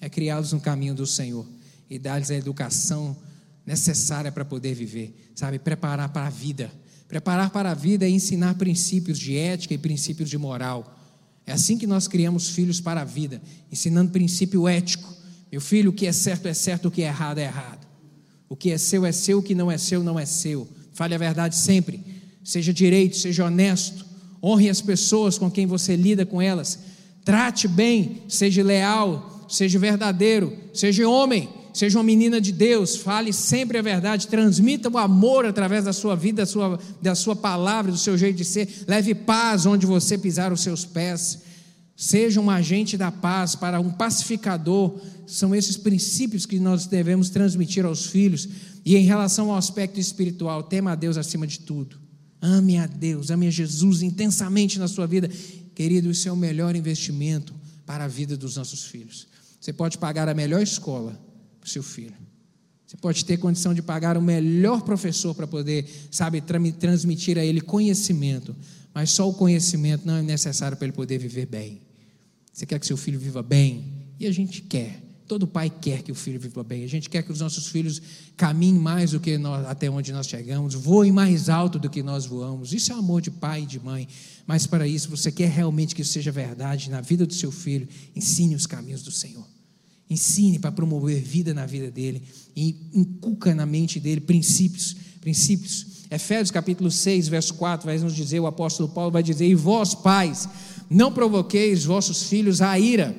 [0.00, 1.44] é criá-los no caminho do Senhor
[1.90, 3.16] e dar-lhes a educação
[3.66, 6.70] necessária para poder viver, sabe, preparar para a vida.
[7.12, 10.98] Preparar para a vida é ensinar princípios de ética e princípios de moral.
[11.46, 15.14] É assim que nós criamos filhos para a vida, ensinando princípio ético.
[15.52, 17.86] Meu filho, o que é certo é certo, o que é errado é errado.
[18.48, 20.66] O que é seu é seu, o que não é seu não é seu.
[20.94, 22.02] Fale a verdade sempre.
[22.42, 24.06] Seja direito, seja honesto.
[24.42, 26.78] Honre as pessoas com quem você lida com elas.
[27.26, 32.96] Trate bem, seja leal, seja verdadeiro, seja homem, seja uma menina de Deus.
[32.96, 37.34] Fale sempre a verdade, transmita o amor através da sua vida, da sua, da sua
[37.34, 38.84] palavra, do seu jeito de ser.
[38.86, 41.40] Leve paz onde você pisar os seus pés.
[41.96, 44.98] Seja um agente da paz, para um pacificador.
[45.26, 48.48] São esses princípios que nós devemos transmitir aos filhos.
[48.84, 51.96] E em relação ao aspecto espiritual, tema a Deus acima de tudo.
[52.40, 55.30] Ame a Deus, ame a Jesus intensamente na sua vida.
[55.74, 57.54] Querido, isso é o melhor investimento
[57.86, 59.28] para a vida dos nossos filhos.
[59.60, 61.31] Você pode pagar a melhor escola
[61.62, 62.14] para o seu filho.
[62.84, 67.60] Você pode ter condição de pagar o melhor professor para poder, sabe, transmitir a ele
[67.60, 68.54] conhecimento.
[68.92, 71.80] Mas só o conhecimento não é necessário para ele poder viver bem.
[72.52, 73.84] Você quer que seu filho viva bem?
[74.20, 75.00] E a gente quer.
[75.26, 76.84] Todo pai quer que o filho viva bem.
[76.84, 78.02] A gente quer que os nossos filhos
[78.36, 82.26] caminhem mais do que nós, até onde nós chegamos, voem mais alto do que nós
[82.26, 82.74] voamos.
[82.74, 84.06] Isso é amor de pai e de mãe.
[84.46, 87.88] Mas para isso, você quer realmente que isso seja verdade na vida do seu filho,
[88.14, 89.46] ensine os caminhos do Senhor.
[90.12, 92.22] Ensine para promover vida na vida dele
[92.54, 95.86] e inculca na mente dele princípios, princípios.
[96.10, 99.94] Efésios capítulo 6, verso 4 vai nos dizer, o apóstolo Paulo vai dizer: "E vós,
[99.94, 100.46] pais,
[100.90, 103.16] não provoqueis vossos filhos à ira,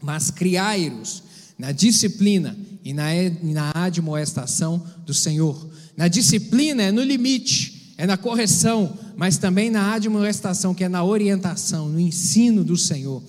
[0.00, 1.22] mas criai-os
[1.58, 3.08] na disciplina e na,
[3.42, 5.68] na admoestação do Senhor.
[5.94, 11.04] Na disciplina é no limite, é na correção, mas também na admoestação, que é na
[11.04, 13.22] orientação, no ensino do Senhor.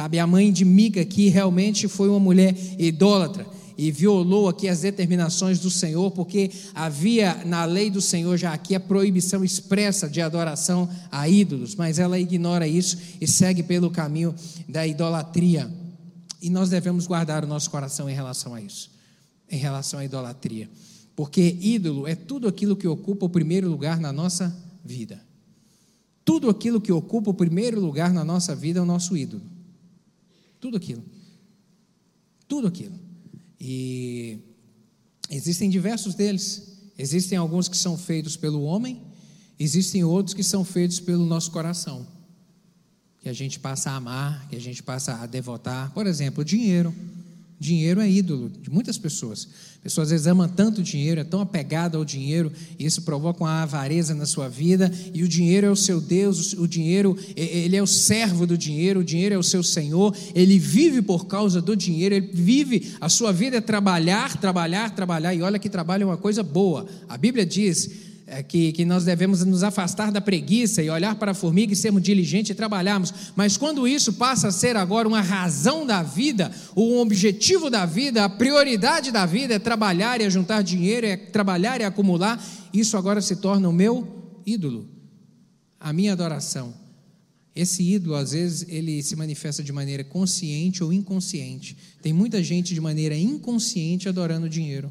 [0.00, 4.80] Sabe, a mãe de Mica aqui realmente foi uma mulher idólatra e violou aqui as
[4.80, 10.22] determinações do Senhor, porque havia na lei do Senhor já aqui a proibição expressa de
[10.22, 14.34] adoração a ídolos, mas ela ignora isso e segue pelo caminho
[14.66, 15.70] da idolatria.
[16.40, 18.90] E nós devemos guardar o nosso coração em relação a isso,
[19.50, 20.66] em relação à idolatria.
[21.14, 25.20] Porque ídolo é tudo aquilo que ocupa o primeiro lugar na nossa vida.
[26.24, 29.59] Tudo aquilo que ocupa o primeiro lugar na nossa vida é o nosso ídolo.
[30.60, 31.02] Tudo aquilo.
[32.46, 32.98] Tudo aquilo.
[33.60, 34.38] E
[35.30, 36.90] existem diversos deles.
[36.98, 39.00] Existem alguns que são feitos pelo homem,
[39.58, 42.06] existem outros que são feitos pelo nosso coração
[43.20, 45.92] que a gente passa a amar, que a gente passa a devotar.
[45.92, 46.94] Por exemplo, o dinheiro.
[47.60, 49.46] Dinheiro é ídolo de muitas pessoas.
[49.82, 53.62] Pessoas às vezes amam tanto dinheiro, é tão apegado ao dinheiro, e isso provoca uma
[53.62, 57.82] avareza na sua vida, e o dinheiro é o seu Deus, o dinheiro, ele é
[57.82, 61.76] o servo do dinheiro, o dinheiro é o seu Senhor, ele vive por causa do
[61.76, 66.06] dinheiro, ele vive, a sua vida é trabalhar, trabalhar, trabalhar, e olha que trabalho é
[66.06, 66.86] uma coisa boa.
[67.10, 67.90] A Bíblia diz
[68.32, 71.76] é que, que nós devemos nos afastar da preguiça e olhar para a formiga e
[71.76, 73.12] sermos diligentes e trabalharmos.
[73.34, 78.24] Mas quando isso passa a ser agora uma razão da vida, um objetivo da vida,
[78.24, 82.40] a prioridade da vida é trabalhar e é juntar dinheiro, é trabalhar e acumular,
[82.72, 84.06] isso agora se torna o meu
[84.46, 84.88] ídolo,
[85.80, 86.72] a minha adoração.
[87.52, 91.76] Esse ídolo, às vezes, ele se manifesta de maneira consciente ou inconsciente.
[92.00, 94.88] Tem muita gente de maneira inconsciente adorando dinheiro.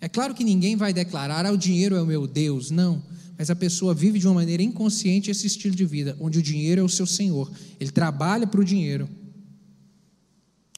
[0.00, 2.70] É claro que ninguém vai declarar, ah, o dinheiro é o meu Deus.
[2.70, 3.02] Não.
[3.36, 6.80] Mas a pessoa vive de uma maneira inconsciente esse estilo de vida, onde o dinheiro
[6.80, 7.50] é o seu senhor.
[7.78, 9.08] Ele trabalha para o dinheiro.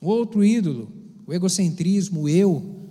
[0.01, 0.93] Outro ídolo,
[1.27, 2.89] o egocentrismo, o eu.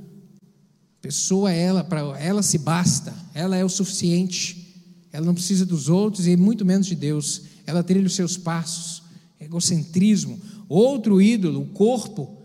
[1.00, 4.84] A pessoa, ela, para ela se basta, ela é o suficiente.
[5.12, 7.44] Ela não precisa dos outros e muito menos de Deus.
[7.66, 9.04] Ela trilha os seus passos.
[9.40, 10.40] Egocentrismo.
[10.70, 12.41] Outro ídolo, o corpo.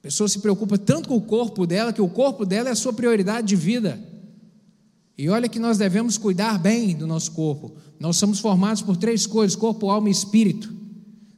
[0.00, 2.76] A pessoa se preocupa tanto com o corpo dela que o corpo dela é a
[2.76, 4.02] sua prioridade de vida.
[5.16, 7.76] E olha que nós devemos cuidar bem do nosso corpo.
[7.98, 10.72] Nós somos formados por três coisas: corpo, alma e espírito.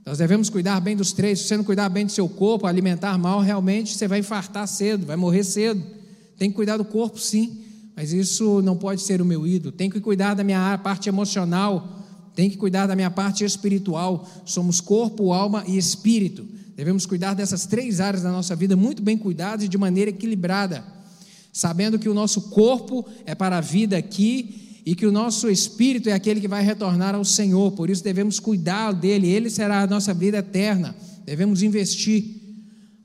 [0.07, 1.41] Nós devemos cuidar bem dos três.
[1.41, 5.07] Se você não cuidar bem do seu corpo, alimentar mal, realmente você vai infartar cedo,
[5.07, 5.83] vai morrer cedo.
[6.39, 7.61] Tem que cuidar do corpo, sim,
[7.97, 9.73] mas isso não pode ser o meu ídolo.
[9.73, 12.01] Tem que cuidar da minha parte emocional,
[12.37, 14.29] tem que cuidar da minha parte espiritual.
[14.45, 16.47] Somos corpo, alma e espírito.
[16.83, 20.83] Devemos cuidar dessas três áreas da nossa vida muito bem cuidadas e de maneira equilibrada,
[21.53, 26.09] sabendo que o nosso corpo é para a vida aqui e que o nosso espírito
[26.09, 27.71] é aquele que vai retornar ao Senhor.
[27.71, 30.93] Por isso devemos cuidar dele, ele será a nossa vida eterna.
[31.25, 32.25] Devemos investir.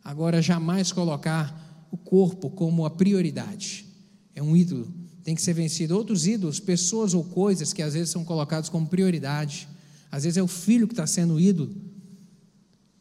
[0.03, 3.85] Agora, jamais colocar o corpo como a prioridade.
[4.33, 4.91] É um ídolo
[5.23, 5.95] tem que ser vencido.
[5.95, 9.67] Outros ídolos, pessoas ou coisas que às vezes são colocados como prioridade.
[10.11, 11.86] Às vezes é o filho que está sendo ídolo.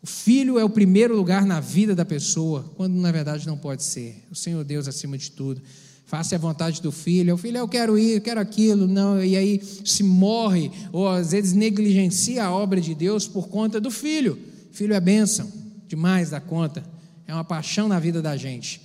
[0.07, 3.83] O filho é o primeiro lugar na vida da pessoa, quando na verdade não pode
[3.83, 4.25] ser.
[4.31, 5.61] O Senhor Deus acima de tudo.
[6.05, 7.35] Faça a vontade do filho.
[7.35, 8.87] O filho, eu quero ir, eu quero aquilo.
[8.87, 13.81] Não, e aí se morre, ou às vezes negligencia a obra de Deus por conta
[13.81, 14.39] do filho.
[14.71, 15.53] Filho é bênção,
[15.89, 16.85] demais da conta.
[17.27, 18.81] É uma paixão na vida da gente.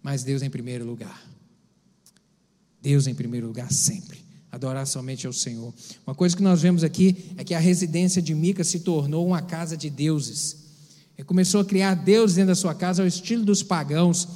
[0.00, 1.20] Mas Deus em primeiro lugar.
[2.80, 4.20] Deus em primeiro lugar sempre.
[4.52, 5.74] Adorar somente ao Senhor.
[6.06, 9.42] Uma coisa que nós vemos aqui é que a residência de Mica se tornou uma
[9.42, 10.59] casa de deuses.
[11.20, 14.26] Ele começou a criar deuses dentro da sua casa, ao estilo dos pagãos,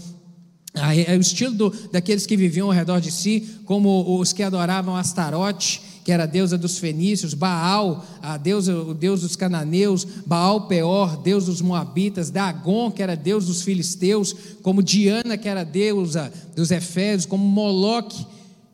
[0.74, 4.94] é o estilo do, daqueles que viviam ao redor de si, como os que adoravam
[4.94, 10.68] Astarote, que era a deusa dos fenícios, Baal, a deusa, o deus dos cananeus, Baal
[10.68, 16.30] Peor, deus dos moabitas, Dagon, que era deus dos filisteus, como Diana, que era deusa
[16.54, 18.26] dos efésios, como Moloque,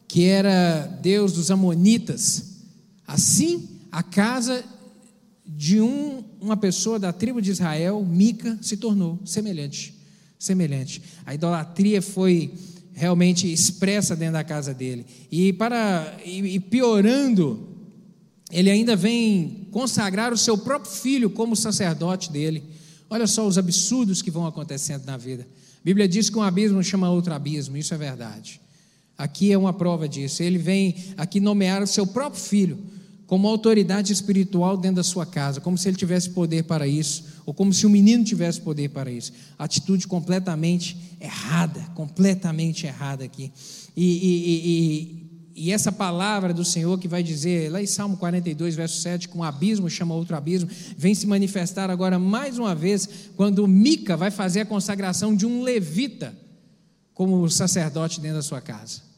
[0.08, 2.56] que era Deus dos Amonitas.
[3.06, 4.64] Assim, a casa
[5.57, 9.94] de um, uma pessoa da tribo de Israel, Mica, se tornou semelhante.
[10.38, 11.03] Semelhante.
[11.26, 12.55] A idolatria foi
[12.92, 15.05] realmente expressa dentro da casa dele.
[15.30, 17.68] E para e, e piorando,
[18.51, 22.62] ele ainda vem consagrar o seu próprio filho como sacerdote dele.
[23.09, 25.42] Olha só os absurdos que vão acontecendo na vida.
[25.42, 28.61] A Bíblia diz que um abismo chama outro abismo, isso é verdade.
[29.18, 30.42] Aqui é uma prova disso.
[30.42, 32.78] Ele vem aqui nomear o seu próprio filho
[33.31, 37.55] como autoridade espiritual dentro da sua casa, como se ele tivesse poder para isso, ou
[37.55, 39.33] como se o menino tivesse poder para isso.
[39.57, 43.53] Atitude completamente errada, completamente errada aqui.
[43.97, 48.74] E, e, e, e, essa palavra do Senhor que vai dizer, lá em Salmo 42,
[48.74, 50.68] verso 7, com um abismo chama outro abismo,
[50.99, 55.62] vem se manifestar agora mais uma vez, quando Mica vai fazer a consagração de um
[55.62, 56.37] levita
[57.14, 59.09] como sacerdote dentro da sua casa.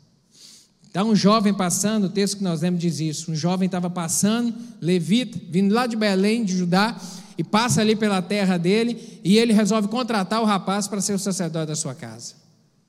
[0.92, 3.32] Está um jovem passando, o texto que nós lemos diz isso.
[3.32, 7.00] Um jovem estava passando, levita, vindo lá de Belém, de Judá,
[7.38, 11.18] e passa ali pela terra dele, e ele resolve contratar o rapaz para ser o
[11.18, 12.34] sacerdote da sua casa.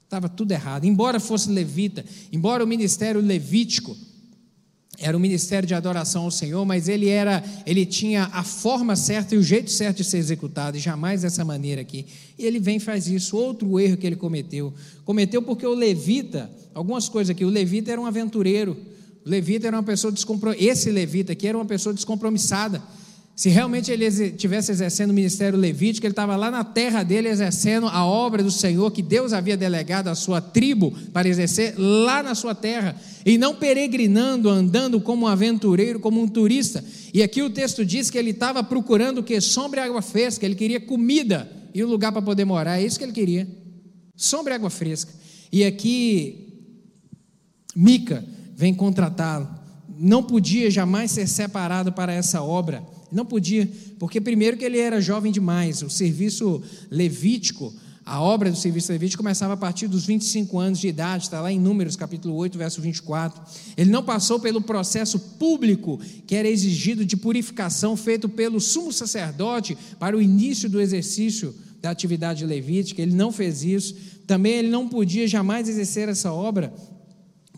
[0.03, 0.83] Estava tudo errado.
[0.83, 3.95] Embora fosse levita, embora o ministério levítico
[4.99, 9.33] era um ministério de adoração ao Senhor, mas ele era, ele tinha a forma certa
[9.33, 12.05] e o jeito certo de ser executado, e jamais dessa maneira aqui.
[12.37, 13.35] E ele vem e faz isso.
[13.35, 14.73] Outro erro que ele cometeu.
[15.03, 18.77] Cometeu porque o levita, algumas coisas aqui, o levita era um aventureiro.
[19.25, 20.71] O levita era uma pessoa descompromissada.
[20.71, 22.81] Esse levita aqui era uma pessoa descompromissada.
[23.35, 27.87] Se realmente ele estivesse exercendo o ministério levítico, ele estava lá na terra dele exercendo
[27.87, 32.35] a obra do Senhor que Deus havia delegado à sua tribo para exercer lá na
[32.35, 36.83] sua terra, e não peregrinando, andando como um aventureiro, como um turista.
[37.11, 39.41] E aqui o texto diz que ele estava procurando o que?
[39.41, 42.99] Sombra e água fresca, ele queria comida e um lugar para poder morar, é isso
[42.99, 43.47] que ele queria.
[44.15, 45.11] Sombra e água fresca.
[45.51, 46.69] E aqui
[47.75, 48.23] Mica
[48.55, 49.49] vem contratá-lo.
[49.97, 54.99] Não podia jamais ser separado para essa obra não podia, porque primeiro que ele era
[54.99, 57.73] jovem demais, o serviço levítico,
[58.05, 61.51] a obra do serviço levítico começava a partir dos 25 anos de idade, está lá
[61.51, 63.41] em Números capítulo 8, verso 24.
[63.77, 69.77] Ele não passou pelo processo público que era exigido de purificação feito pelo sumo sacerdote
[69.99, 73.95] para o início do exercício da atividade levítica, ele não fez isso.
[74.25, 76.73] Também ele não podia jamais exercer essa obra,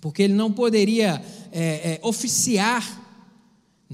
[0.01, 3.04] porque ele não poderia é, é, oficiar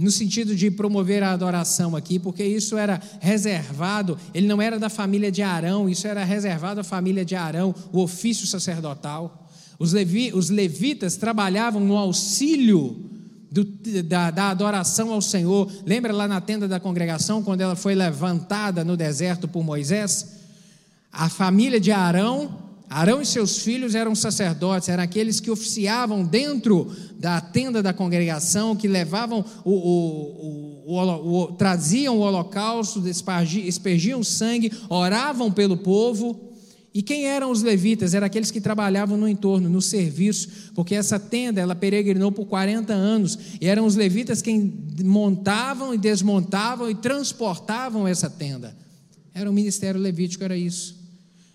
[0.01, 4.89] no sentido de promover a adoração aqui, porque isso era reservado, ele não era da
[4.89, 9.47] família de Arão, isso era reservado à família de Arão, o ofício sacerdotal.
[9.77, 13.09] Os, levi, os levitas trabalhavam no auxílio
[13.51, 13.63] do,
[14.03, 15.71] da, da adoração ao Senhor.
[15.85, 20.39] Lembra lá na tenda da congregação, quando ela foi levantada no deserto por Moisés?
[21.11, 26.93] A família de Arão Arão e seus filhos eram sacerdotes, eram aqueles que oficiavam dentro
[27.17, 34.73] da tenda da congregação, que levavam o, o, o, o traziam o holocausto, espergiam sangue,
[34.89, 36.51] oravam pelo povo,
[36.93, 38.13] E quem eram os levitas?
[38.13, 42.91] Eram aqueles que trabalhavam no entorno, no serviço, porque essa tenda ela peregrinou por 40
[42.91, 48.75] anos, e eram os levitas quem montavam e desmontavam e transportavam essa tenda.
[49.33, 51.00] Era o ministério levítico, era isso.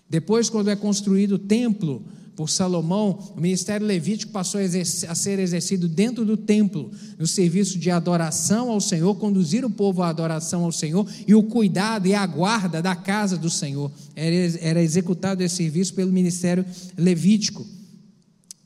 [0.09, 2.05] Depois, quando é construído o templo,
[2.37, 7.89] por Salomão, o ministério levítico passou a, ser exercido dentro do templo, no serviço de
[7.89, 12.23] adoração ao Senhor, conduzir o povo à adoração ao Senhor e o cuidado e a
[12.27, 13.91] guarda da casa do Senhor.
[14.15, 16.63] Era, executado esse serviço pelo ministério
[16.95, 17.65] levítico.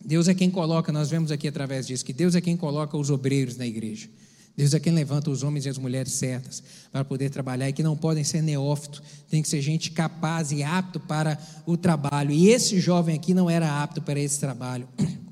[0.03, 3.09] Deus é quem coloca, nós vemos aqui através disso, que Deus é quem coloca os
[3.09, 4.09] obreiros na igreja.
[4.55, 7.83] Deus é quem levanta os homens e as mulheres certas para poder trabalhar e que
[7.83, 12.31] não podem ser neófitos, tem que ser gente capaz e apto para o trabalho.
[12.31, 14.87] E esse jovem aqui não era apto para esse trabalho.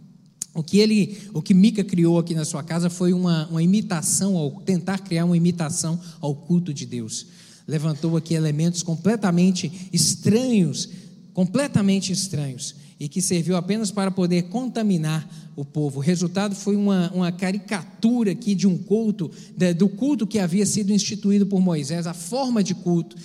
[0.51, 4.36] O que ele, o que Mica criou aqui na sua casa foi uma, uma imitação,
[4.36, 7.28] ao tentar criar uma imitação ao culto de Deus.
[7.67, 10.89] Levantou aqui elementos completamente estranhos,
[11.34, 15.99] completamente estranhos e que serviu apenas para poder contaminar o povo.
[15.99, 19.31] O resultado foi uma, uma caricatura aqui de um culto,
[19.77, 23.15] do culto que havia sido instituído por Moisés, a forma de culto.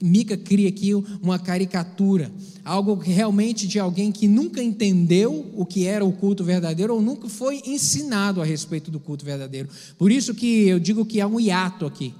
[0.00, 2.30] Mica cria aqui uma caricatura,
[2.64, 7.28] algo realmente de alguém que nunca entendeu o que era o culto verdadeiro ou nunca
[7.28, 9.68] foi ensinado a respeito do culto verdadeiro.
[9.96, 12.14] Por isso que eu digo que há um hiato aqui,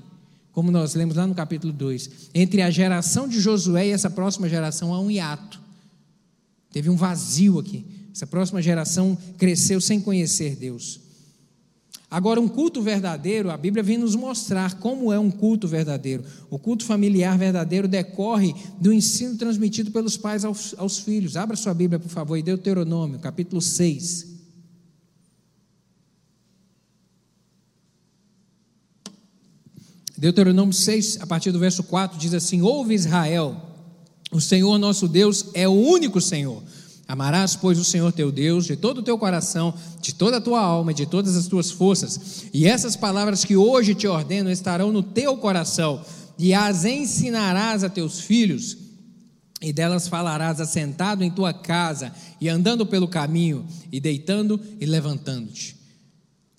[0.51, 2.11] como nós lemos lá no capítulo 2.
[2.35, 5.58] Entre a geração de Josué e essa próxima geração há um hiato.
[6.71, 7.85] Teve um vazio aqui.
[8.13, 11.01] Essa próxima geração cresceu sem conhecer Deus.
[12.11, 16.25] Agora, um culto verdadeiro, a Bíblia vem nos mostrar como é um culto verdadeiro.
[16.49, 21.37] O culto familiar verdadeiro decorre do ensino transmitido pelos pais aos, aos filhos.
[21.37, 24.27] Abra sua Bíblia, por favor, em Deuteronômio, capítulo 6.
[30.17, 33.68] Deuteronômio 6, a partir do verso 4, diz assim: Ouve Israel
[34.31, 36.63] o Senhor nosso Deus é o único Senhor.
[37.07, 40.61] Amarás, pois, o Senhor teu Deus de todo o teu coração, de toda a tua
[40.61, 42.45] alma e de todas as tuas forças.
[42.53, 46.05] E essas palavras que hoje te ordeno estarão no teu coração,
[46.39, 48.77] e as ensinarás a teus filhos,
[49.63, 55.79] e delas falarás assentado em tua casa, e andando pelo caminho, e deitando e levantando-te.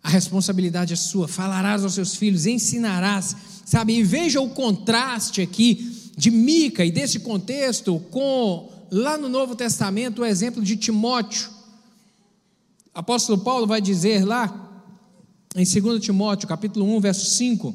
[0.02, 3.94] A responsabilidade é sua, falarás aos seus filhos, ensinarás, sabe?
[3.94, 10.22] E veja o contraste aqui de Mica e desse contexto com lá no Novo Testamento
[10.22, 11.50] o exemplo de Timóteo.
[12.94, 14.84] O apóstolo Paulo vai dizer lá
[15.56, 17.74] em 2 Timóteo, capítulo 1, verso 5,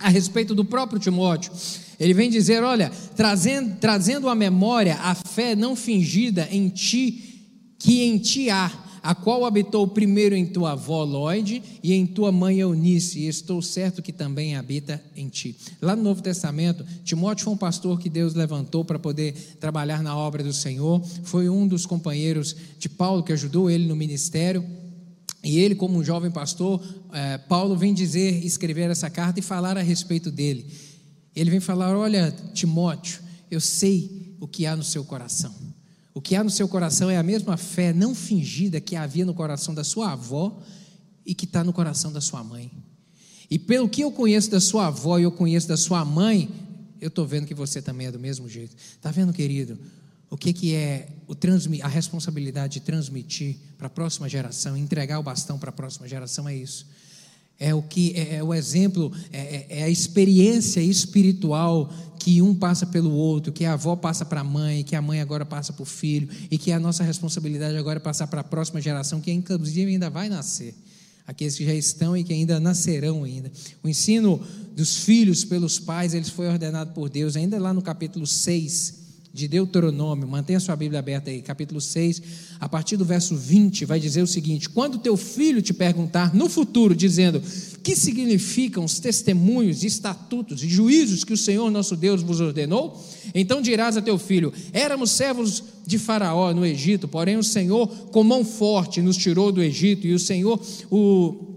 [0.00, 1.52] a respeito do próprio Timóteo.
[2.00, 8.02] Ele vem dizer: Olha, trazendo, trazendo à memória a fé não fingida em ti, que
[8.02, 8.68] em ti há,
[9.04, 13.60] a qual habitou primeiro em tua avó Lloyd e em tua mãe Eunice, e estou
[13.60, 15.54] certo que também habita em ti.
[15.82, 20.16] Lá no Novo Testamento, Timóteo foi um pastor que Deus levantou para poder trabalhar na
[20.16, 24.64] obra do Senhor, foi um dos companheiros de Paulo que ajudou ele no ministério.
[25.42, 26.82] E ele, como um jovem pastor,
[27.12, 30.66] eh, Paulo vem dizer, escrever essa carta e falar a respeito dele.
[31.36, 35.54] Ele vem falar: Olha, Timóteo, eu sei o que há no seu coração.
[36.14, 39.34] O que há no seu coração é a mesma fé não fingida que havia no
[39.34, 40.62] coração da sua avó
[41.26, 42.70] e que está no coração da sua mãe.
[43.50, 46.48] E pelo que eu conheço da sua avó e eu conheço da sua mãe,
[47.00, 48.76] eu estou vendo que você também é do mesmo jeito.
[48.76, 49.76] Está vendo, querido?
[50.30, 51.34] O que, que é o
[51.82, 56.48] a responsabilidade de transmitir para a próxima geração, entregar o bastão para a próxima geração
[56.48, 56.86] é isso
[57.58, 62.54] é o que é, é o exemplo, é, é, é, a experiência espiritual que um
[62.54, 65.72] passa pelo outro, que a avó passa para a mãe, que a mãe agora passa
[65.72, 69.20] para o filho, e que a nossa responsabilidade agora é passar para a próxima geração,
[69.20, 70.74] que inclusive ainda vai nascer.
[71.26, 73.50] Aqueles que já estão e que ainda nascerão ainda.
[73.82, 74.40] O ensino
[74.74, 79.03] dos filhos pelos pais, eles foi ordenado por Deus, ainda lá no capítulo 6
[79.34, 82.22] de Deuteronômio, mantenha sua Bíblia aberta aí, capítulo 6,
[82.60, 86.48] a partir do verso 20, vai dizer o seguinte: Quando teu filho te perguntar no
[86.48, 87.42] futuro, dizendo,
[87.82, 92.96] que significam os testemunhos, estatutos e juízos que o Senhor nosso Deus vos ordenou?
[93.34, 98.22] Então dirás a teu filho: Éramos servos de Faraó no Egito, porém o Senhor, com
[98.22, 101.53] mão forte, nos tirou do Egito, e o Senhor, o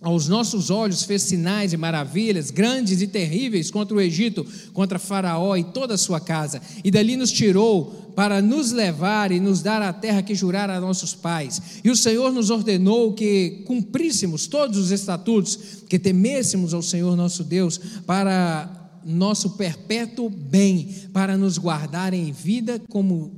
[0.00, 5.56] aos nossos olhos fez sinais e maravilhas grandes e terríveis contra o Egito, contra Faraó
[5.56, 9.82] e toda a sua casa, e dali nos tirou para nos levar e nos dar
[9.82, 11.80] a terra que jurara a nossos pais.
[11.82, 17.42] E o Senhor nos ordenou que cumpríssemos todos os estatutos, que temêssemos ao Senhor nosso
[17.44, 18.74] Deus para
[19.04, 23.32] nosso perpétuo bem, para nos guardar em vida como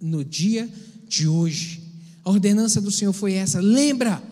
[0.00, 0.68] no dia
[1.08, 1.82] de hoje.
[2.24, 3.60] A ordenança do Senhor foi essa.
[3.60, 4.22] Lembra?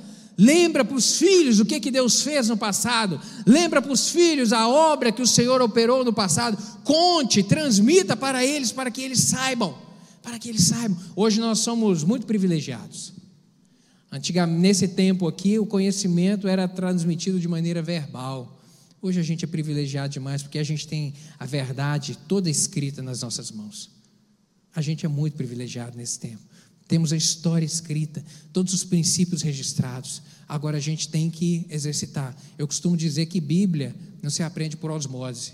[0.41, 3.21] Lembra para os filhos o que, que Deus fez no passado.
[3.45, 6.57] Lembra para os filhos a obra que o Senhor operou no passado.
[6.85, 9.77] Conte, transmita para eles, para que eles saibam.
[10.23, 10.97] Para que eles saibam.
[11.17, 13.13] Hoje nós somos muito privilegiados.
[14.13, 18.61] Antigamente, nesse tempo aqui, o conhecimento era transmitido de maneira verbal.
[19.03, 23.23] Hoje a gente é privilegiado demais porque a gente tem a verdade toda escrita nas
[23.23, 23.91] nossas mãos.
[24.73, 26.43] A gente é muito privilegiado nesse tempo.
[26.89, 30.23] Temos a história escrita, todos os princípios registrados.
[30.49, 32.35] Agora a gente tem que exercitar.
[32.57, 35.53] Eu costumo dizer que Bíblia não se aprende por osmose.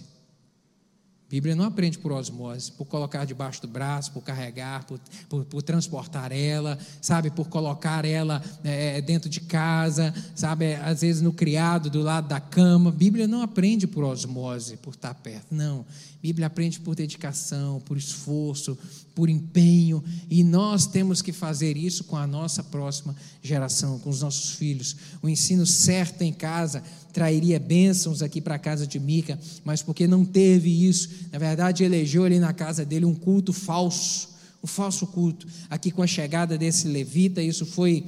[1.28, 5.62] Bíblia não aprende por osmose, por colocar debaixo do braço, por carregar, por, por, por
[5.62, 11.91] transportar ela, sabe, por colocar ela é, dentro de casa, sabe, às vezes no criado,
[11.91, 12.93] do lado da cama.
[12.93, 15.85] Bíblia não aprende por osmose, por estar perto, não.
[16.22, 18.78] Bíblia aprende por dedicação, por esforço,
[19.15, 24.21] por empenho, e nós temos que fazer isso com a nossa próxima geração, com os
[24.21, 24.97] nossos filhos.
[25.23, 30.09] O ensino certo em casa trairia bênçãos aqui para a casa de Mica, mas porque
[30.09, 34.31] não teve isso, na verdade, elegeu ali na casa dele um culto falso,
[34.62, 35.47] um falso culto.
[35.71, 38.05] Aqui com a chegada desse levita, isso foi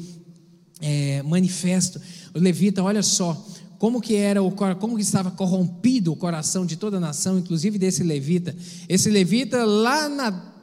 [0.80, 2.00] é, manifesto.
[2.34, 3.46] O levita, olha só,
[3.78, 7.78] como que era o como que estava corrompido o coração de toda a nação, inclusive
[7.78, 8.56] desse levita.
[8.88, 10.55] Esse levita lá na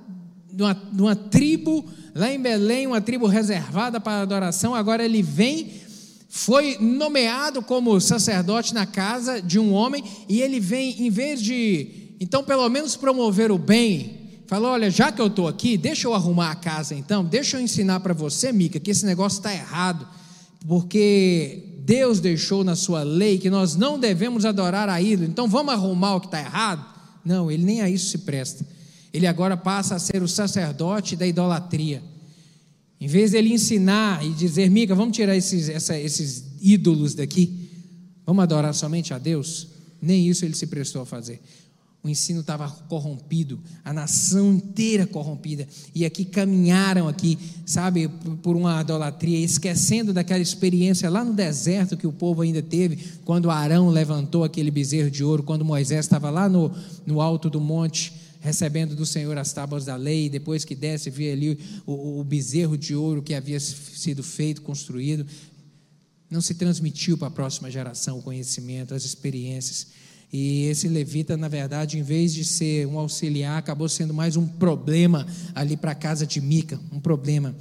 [0.53, 5.81] numa, numa tribo lá em Belém, uma tribo reservada para adoração, agora ele vem
[6.29, 12.15] foi nomeado como sacerdote na casa de um homem e ele vem em vez de
[12.19, 16.13] então pelo menos promover o bem, falou: "Olha, já que eu estou aqui, deixa eu
[16.13, 20.07] arrumar a casa então, deixa eu ensinar para você, Mica, que esse negócio está errado,
[20.67, 25.73] porque Deus deixou na sua lei que nós não devemos adorar a ídolo, então vamos
[25.73, 26.83] arrumar o que está errado?
[27.23, 28.65] Não, ele nem a isso se presta.
[29.13, 32.01] Ele agora passa a ser o sacerdote da idolatria.
[32.99, 37.69] Em vez dele ensinar e dizer, miga, vamos tirar esses, essa, esses ídolos daqui,
[38.25, 39.67] vamos adorar somente a Deus,
[40.01, 41.41] nem isso ele se prestou a fazer.
[42.01, 48.09] O ensino estava corrompido, a nação inteira corrompida, e aqui caminharam aqui, sabe,
[48.41, 53.49] por uma idolatria, esquecendo daquela experiência lá no deserto que o povo ainda teve, quando
[53.49, 56.71] Arão levantou aquele bezerro de ouro, quando Moisés estava lá no,
[57.05, 61.31] no alto do monte, recebendo do Senhor as tábuas da lei, depois que desce, vê
[61.31, 65.25] ali o, o bezerro de ouro que havia sido feito, construído,
[66.29, 69.87] não se transmitiu para a próxima geração o conhecimento, as experiências,
[70.31, 74.45] e esse levita, na verdade, em vez de ser um auxiliar, acabou sendo mais um
[74.45, 75.25] problema
[75.55, 77.55] ali para a casa de Mica, um problema,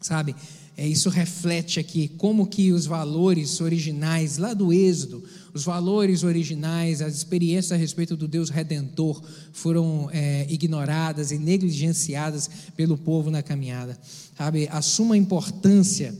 [0.00, 0.34] sabe?
[0.74, 5.22] É, isso reflete aqui como que os valores originais lá do Êxodo,
[5.58, 9.20] os valores originais, as experiências a respeito do Deus Redentor
[9.52, 13.98] foram é, ignoradas e negligenciadas pelo povo na caminhada.
[14.36, 16.14] Sabe, a suma importância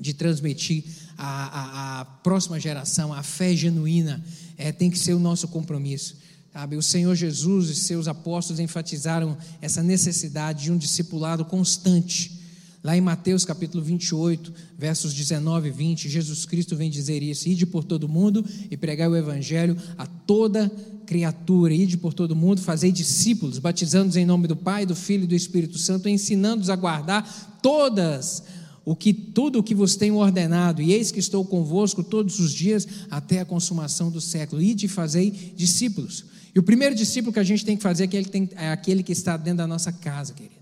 [0.00, 0.82] de transmitir
[1.16, 4.24] à, próxima geração a fé genuína
[4.58, 6.16] é, tem que ser o nosso compromisso.
[6.52, 6.74] Sabe?
[6.74, 12.39] O Senhor Jesus e seus apóstolos enfatizaram essa necessidade de um discipulado constante.
[12.82, 17.66] Lá em Mateus capítulo 28, versos 19 e 20, Jesus Cristo vem dizer isso: Ide
[17.66, 20.70] por todo mundo e pregai o evangelho a toda
[21.04, 25.26] criatura, ide por todo mundo, fazei discípulos, batizando-os em nome do Pai, do Filho e
[25.26, 28.44] do Espírito Santo, ensinando-os a guardar todas
[28.82, 32.50] o que tudo o que vos tenho ordenado, e eis que estou convosco todos os
[32.50, 34.62] dias até a consumação do século.
[34.62, 36.24] E de fazer discípulos.
[36.54, 38.70] E o primeiro discípulo que a gente tem que fazer é aquele que, tem, é
[38.70, 40.54] aquele que está dentro da nossa casa, querido.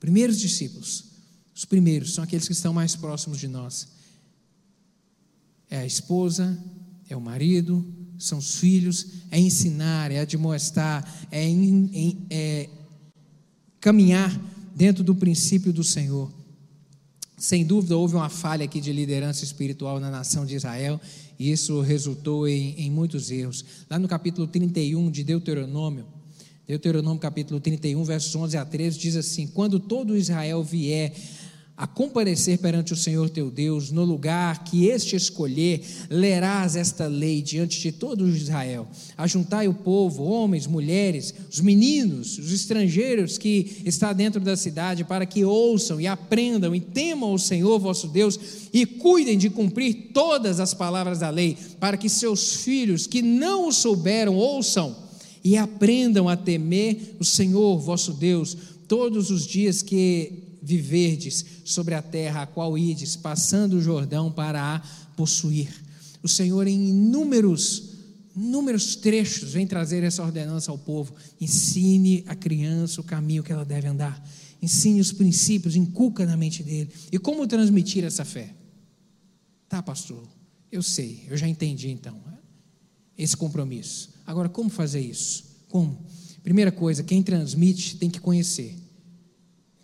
[0.00, 1.13] Primeiros discípulos,
[1.54, 3.88] os primeiros são aqueles que estão mais próximos de nós.
[5.70, 6.58] É a esposa,
[7.08, 7.84] é o marido,
[8.18, 11.46] são os filhos, é ensinar, é admoestar, é,
[12.30, 12.68] é
[13.80, 14.30] caminhar
[14.74, 16.32] dentro do princípio do Senhor.
[17.36, 21.00] Sem dúvida, houve uma falha aqui de liderança espiritual na nação de Israel,
[21.38, 23.64] e isso resultou em, em muitos erros.
[23.90, 26.06] Lá no capítulo 31 de Deuteronômio,
[26.66, 31.12] Deuteronômio capítulo 31, versos 11 a 13, diz assim: Quando todo Israel vier
[31.76, 37.42] a comparecer perante o Senhor teu Deus, no lugar que este escolher, lerás esta lei
[37.42, 38.88] diante de todo Israel.
[39.18, 45.26] Ajuntai o povo, homens, mulheres, os meninos, os estrangeiros que está dentro da cidade, para
[45.26, 48.38] que ouçam e aprendam e temam o Senhor vosso Deus
[48.72, 53.68] e cuidem de cumprir todas as palavras da lei, para que seus filhos que não
[53.68, 55.03] o souberam ouçam
[55.44, 58.56] e aprendam a temer o Senhor vosso Deus
[58.88, 64.76] todos os dias que viverdes sobre a terra a qual ides, passando o Jordão para
[64.76, 64.78] a
[65.14, 65.68] possuir.
[66.22, 67.90] O Senhor, em inúmeros,
[68.34, 71.14] inúmeros trechos, vem trazer essa ordenança ao povo.
[71.38, 74.26] Ensine a criança o caminho que ela deve andar.
[74.62, 76.90] Ensine os princípios, inculca na mente dele.
[77.12, 78.54] E como transmitir essa fé?
[79.68, 80.26] Tá, pastor,
[80.72, 82.18] eu sei, eu já entendi então.
[83.18, 84.13] Esse compromisso.
[84.26, 85.44] Agora, como fazer isso?
[85.68, 85.98] Como?
[86.42, 88.76] Primeira coisa, quem transmite tem que conhecer.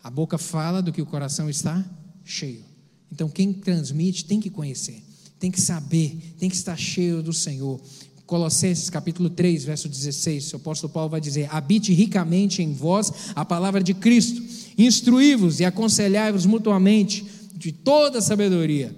[0.03, 1.85] A boca fala do que o coração está
[2.25, 2.65] cheio.
[3.13, 5.03] Então, quem transmite tem que conhecer,
[5.39, 7.81] tem que saber, tem que estar cheio do Senhor.
[8.25, 13.45] Colossenses capítulo 3, verso 16, o apóstolo Paulo vai dizer: Habite ricamente em vós a
[13.45, 14.41] palavra de Cristo,
[14.79, 17.27] instruí-vos e aconselhai-vos mutuamente
[17.57, 18.97] de toda sabedoria,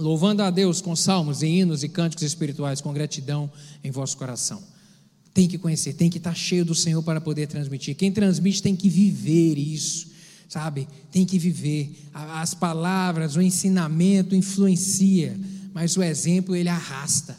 [0.00, 3.50] louvando a Deus com salmos e hinos e cânticos espirituais, com gratidão
[3.84, 4.62] em vosso coração.
[5.32, 7.94] Tem que conhecer, tem que estar cheio do Senhor para poder transmitir.
[7.94, 10.08] Quem transmite tem que viver isso,
[10.48, 10.88] sabe?
[11.12, 12.08] Tem que viver.
[12.12, 15.38] As palavras, o ensinamento influencia,
[15.72, 17.38] mas o exemplo ele arrasta.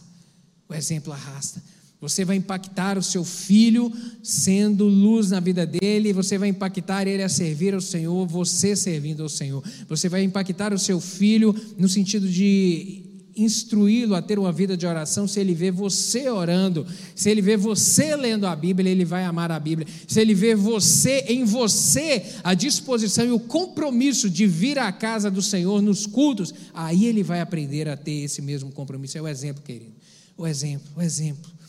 [0.69, 1.61] O exemplo arrasta.
[2.01, 3.93] Você vai impactar o seu filho
[4.23, 9.21] sendo luz na vida dele, você vai impactar ele a servir ao Senhor, você servindo
[9.21, 9.63] ao Senhor.
[9.87, 13.03] Você vai impactar o seu filho no sentido de
[13.35, 16.85] instruí-lo a ter uma vida de oração, se ele vê você orando,
[17.15, 19.87] se ele vê você lendo a Bíblia, ele vai amar a Bíblia.
[20.07, 25.29] Se ele vê você em você a disposição e o compromisso de vir à casa
[25.29, 29.17] do Senhor nos cultos, aí ele vai aprender a ter esse mesmo compromisso.
[29.17, 29.93] É o exemplo, querido.
[30.37, 31.60] O exemplo, o exemplo.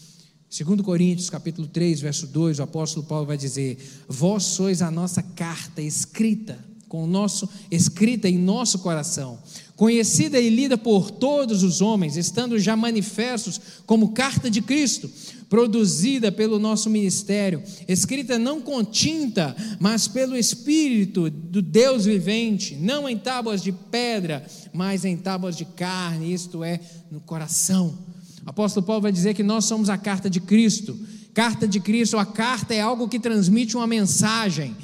[0.53, 5.23] Segundo Coríntios, capítulo 3, verso 2, o apóstolo Paulo vai dizer: "Vós sois a nossa
[5.23, 6.59] carta escrita
[6.91, 9.39] com o nosso escrita em nosso coração,
[9.75, 15.11] conhecida e lida por todos os homens, estando já manifestos como carta de Cristo,
[15.49, 23.09] produzida pelo nosso ministério, escrita não com tinta, mas pelo Espírito do Deus vivente, não
[23.09, 26.79] em tábuas de pedra, mas em tábuas de carne, isto é,
[27.11, 28.12] no coração.
[28.45, 30.99] Apóstolo Paulo vai dizer que nós somos a carta de Cristo.
[31.33, 34.77] Carta de Cristo, a carta é algo que transmite uma mensagem.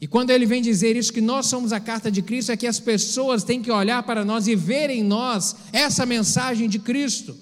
[0.00, 2.66] E quando ele vem dizer isso, que nós somos a carta de Cristo, é que
[2.66, 7.36] as pessoas têm que olhar para nós e ver em nós essa mensagem de Cristo.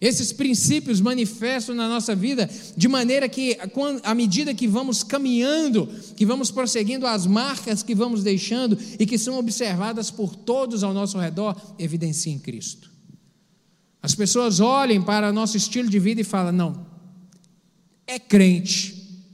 [0.00, 3.58] Esses princípios manifestam na nossa vida, de maneira que,
[4.02, 9.18] à medida que vamos caminhando, que vamos prosseguindo, as marcas que vamos deixando e que
[9.18, 12.93] são observadas por todos ao nosso redor, evidenciem Cristo.
[14.04, 16.86] As pessoas olhem para nosso estilo de vida e falam: não,
[18.06, 19.24] é crente,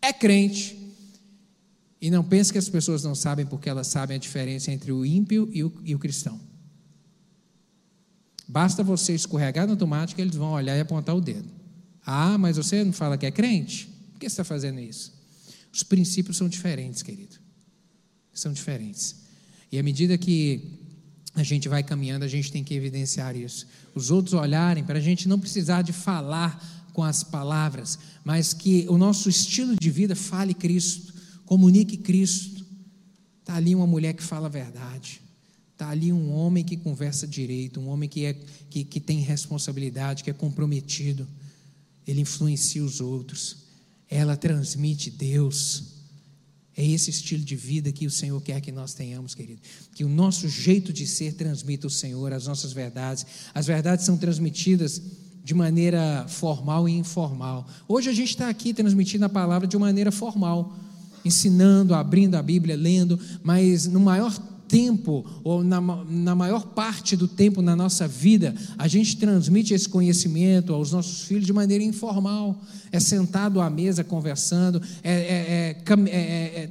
[0.00, 0.74] é crente,
[2.00, 5.04] e não pense que as pessoas não sabem porque elas sabem a diferença entre o
[5.04, 6.40] ímpio e o, e o cristão.
[8.48, 11.50] Basta você escorregar no tomate que eles vão olhar e apontar o dedo.
[12.06, 13.86] Ah, mas você não fala que é crente?
[14.12, 15.12] Por que você está fazendo isso?
[15.70, 17.36] Os princípios são diferentes, querido.
[18.32, 19.16] São diferentes.
[19.70, 20.80] E à medida que
[21.34, 23.66] a gente vai caminhando, a gente tem que evidenciar isso.
[23.94, 28.84] Os outros olharem, para a gente não precisar de falar com as palavras, mas que
[28.88, 31.14] o nosso estilo de vida fale Cristo.
[31.46, 32.64] Comunique Cristo.
[33.40, 35.20] Está ali uma mulher que fala a verdade.
[35.72, 38.34] Está ali um homem que conversa direito, um homem que, é,
[38.68, 41.26] que, que tem responsabilidade, que é comprometido.
[42.06, 43.64] Ele influencia os outros.
[44.08, 45.99] Ela transmite Deus.
[46.80, 49.60] É esse estilo de vida que o Senhor quer que nós tenhamos, querido.
[49.94, 53.26] Que o nosso jeito de ser transmita o Senhor, as nossas verdades.
[53.52, 55.02] As verdades são transmitidas
[55.44, 57.68] de maneira formal e informal.
[57.86, 60.74] Hoje a gente está aqui transmitindo a palavra de maneira formal
[61.22, 64.32] ensinando, abrindo a Bíblia, lendo, mas no maior
[64.70, 69.88] tempo, ou na, na maior parte do tempo na nossa vida, a gente transmite esse
[69.88, 72.56] conhecimento aos nossos filhos de maneira informal.
[72.92, 76.16] É sentado à mesa conversando, é, é, é,
[76.62, 76.70] é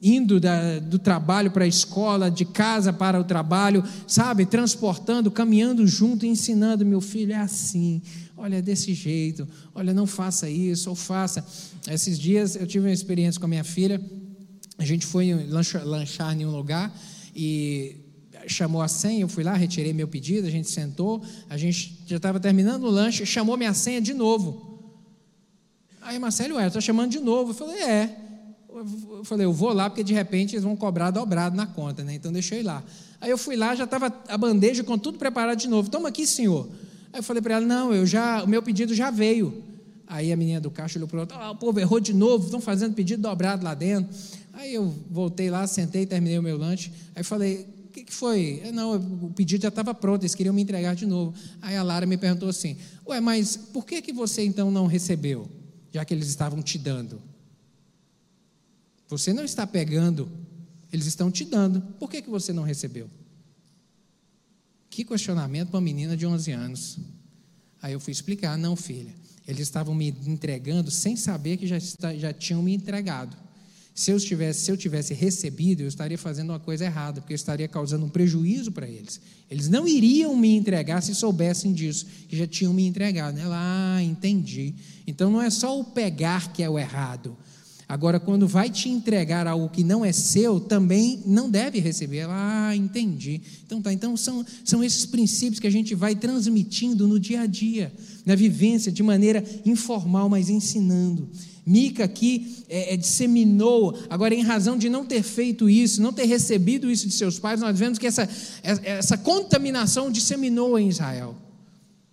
[0.00, 5.84] indo da, do trabalho para a escola, de casa para o trabalho, sabe, transportando, caminhando
[5.86, 8.00] junto, ensinando meu filho é assim,
[8.36, 11.44] olha é desse jeito, olha não faça isso ou faça.
[11.90, 14.00] Esses dias eu tive uma experiência com a minha filha.
[14.78, 16.96] A gente foi lanchar, em um lugar
[17.34, 17.96] e
[18.46, 19.20] chamou a senha.
[19.20, 20.46] Eu fui lá, retirei meu pedido.
[20.46, 21.22] A gente sentou.
[21.50, 23.26] A gente já estava terminando o lanche.
[23.26, 24.78] Chamou minha senha de novo.
[26.00, 27.50] Aí Marcelo, ué, estou chamando de novo.
[27.50, 28.28] Eu falei, é
[29.18, 32.14] eu falei, eu vou lá porque de repente eles vão cobrar dobrado na conta, né?
[32.14, 32.82] Então ir lá.
[33.20, 35.90] Aí eu fui lá, já estava a bandeja com tudo preparado de novo.
[35.90, 36.68] Toma aqui, senhor.
[37.12, 39.64] Aí eu falei para ela, não, eu já, o meu pedido já veio.
[40.06, 42.44] Aí a menina do caixa olhou para o outro, ah, o povo errou de novo,
[42.44, 44.14] estão fazendo pedido dobrado lá dentro.
[44.58, 46.90] Aí eu voltei lá, sentei, terminei o meu lanche.
[47.14, 48.60] Aí falei, o que, que foi?
[48.74, 48.96] Não,
[49.26, 51.32] o pedido já estava pronto, eles queriam me entregar de novo.
[51.62, 55.48] Aí a Lara me perguntou assim, ué, mas por que, que você então não recebeu,
[55.92, 57.22] já que eles estavam te dando?
[59.06, 60.28] Você não está pegando,
[60.92, 61.80] eles estão te dando.
[61.96, 63.08] Por que, que você não recebeu?
[64.90, 66.98] Que questionamento para uma menina de 11 anos.
[67.80, 69.14] Aí eu fui explicar: não, filha,
[69.46, 71.78] eles estavam me entregando sem saber que já,
[72.16, 73.46] já tinham me entregado.
[73.98, 77.34] Se eu, tivesse, se eu tivesse recebido, eu estaria fazendo uma coisa errada, porque eu
[77.34, 79.20] estaria causando um prejuízo para eles.
[79.50, 83.36] Eles não iriam me entregar se soubessem disso, que já tinham me entregado.
[83.40, 84.72] Ela, ah, entendi.
[85.04, 87.36] Então não é só o pegar que é o errado.
[87.88, 92.18] Agora, quando vai te entregar algo que não é seu, também não deve receber.
[92.18, 93.40] Ela, ah, entendi.
[93.66, 97.46] Então tá, então são, são esses princípios que a gente vai transmitindo no dia a
[97.46, 97.92] dia,
[98.24, 101.28] na vivência, de maneira informal, mas ensinando.
[101.68, 106.24] Mica aqui é, é, disseminou, agora, em razão de não ter feito isso, não ter
[106.24, 108.26] recebido isso de seus pais, nós vemos que essa,
[108.62, 111.36] essa contaminação disseminou em Israel.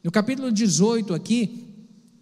[0.03, 1.63] No capítulo 18 aqui,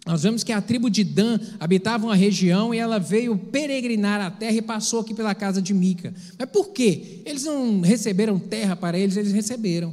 [0.06, 4.30] nós vemos que a tribo de Dan habitava uma região e ela veio peregrinar a
[4.30, 6.14] terra e passou aqui pela casa de Mica.
[6.38, 7.22] Mas por quê?
[7.24, 9.92] Eles não receberam terra para eles, eles receberam.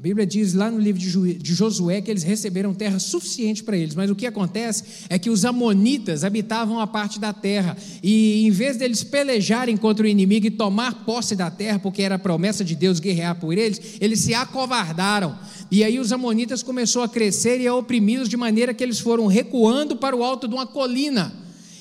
[0.00, 3.94] A Bíblia diz lá no livro de Josué que eles receberam terra suficiente para eles,
[3.94, 8.50] mas o que acontece é que os amonitas habitavam a parte da terra e em
[8.50, 12.64] vez deles pelejarem contra o inimigo e tomar posse da terra, porque era a promessa
[12.64, 15.38] de Deus guerrear por eles, eles se acovardaram.
[15.70, 19.26] E aí os amonitas começou a crescer e a oprimi-los de maneira que eles foram
[19.26, 21.30] recuando para o alto de uma colina.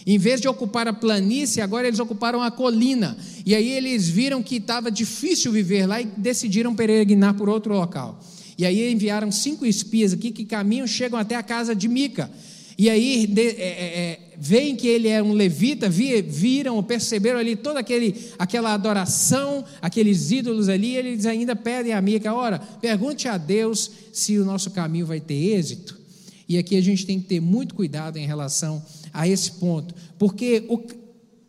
[0.06, 3.18] Em vez de ocupar a planície, agora eles ocuparam a colina.
[3.45, 8.20] E aí eles viram que estava difícil viver lá e decidiram peregrinar por outro local.
[8.58, 12.30] E aí enviaram cinco espias aqui que caminham, chegam até a casa de Mica.
[12.78, 17.58] E aí de, é, é, é veem que ele é um levita, viram, perceberam ali
[17.58, 23.38] toda aquele, aquela adoração, aqueles ídolos ali, eles ainda pedem a Mica, ora, pergunte a
[23.38, 26.00] Deus se o nosso caminho vai ter êxito.
[26.47, 30.66] E aqui a gente tem que ter muito cuidado em relação a esse ponto, porque
[30.70, 30.82] o,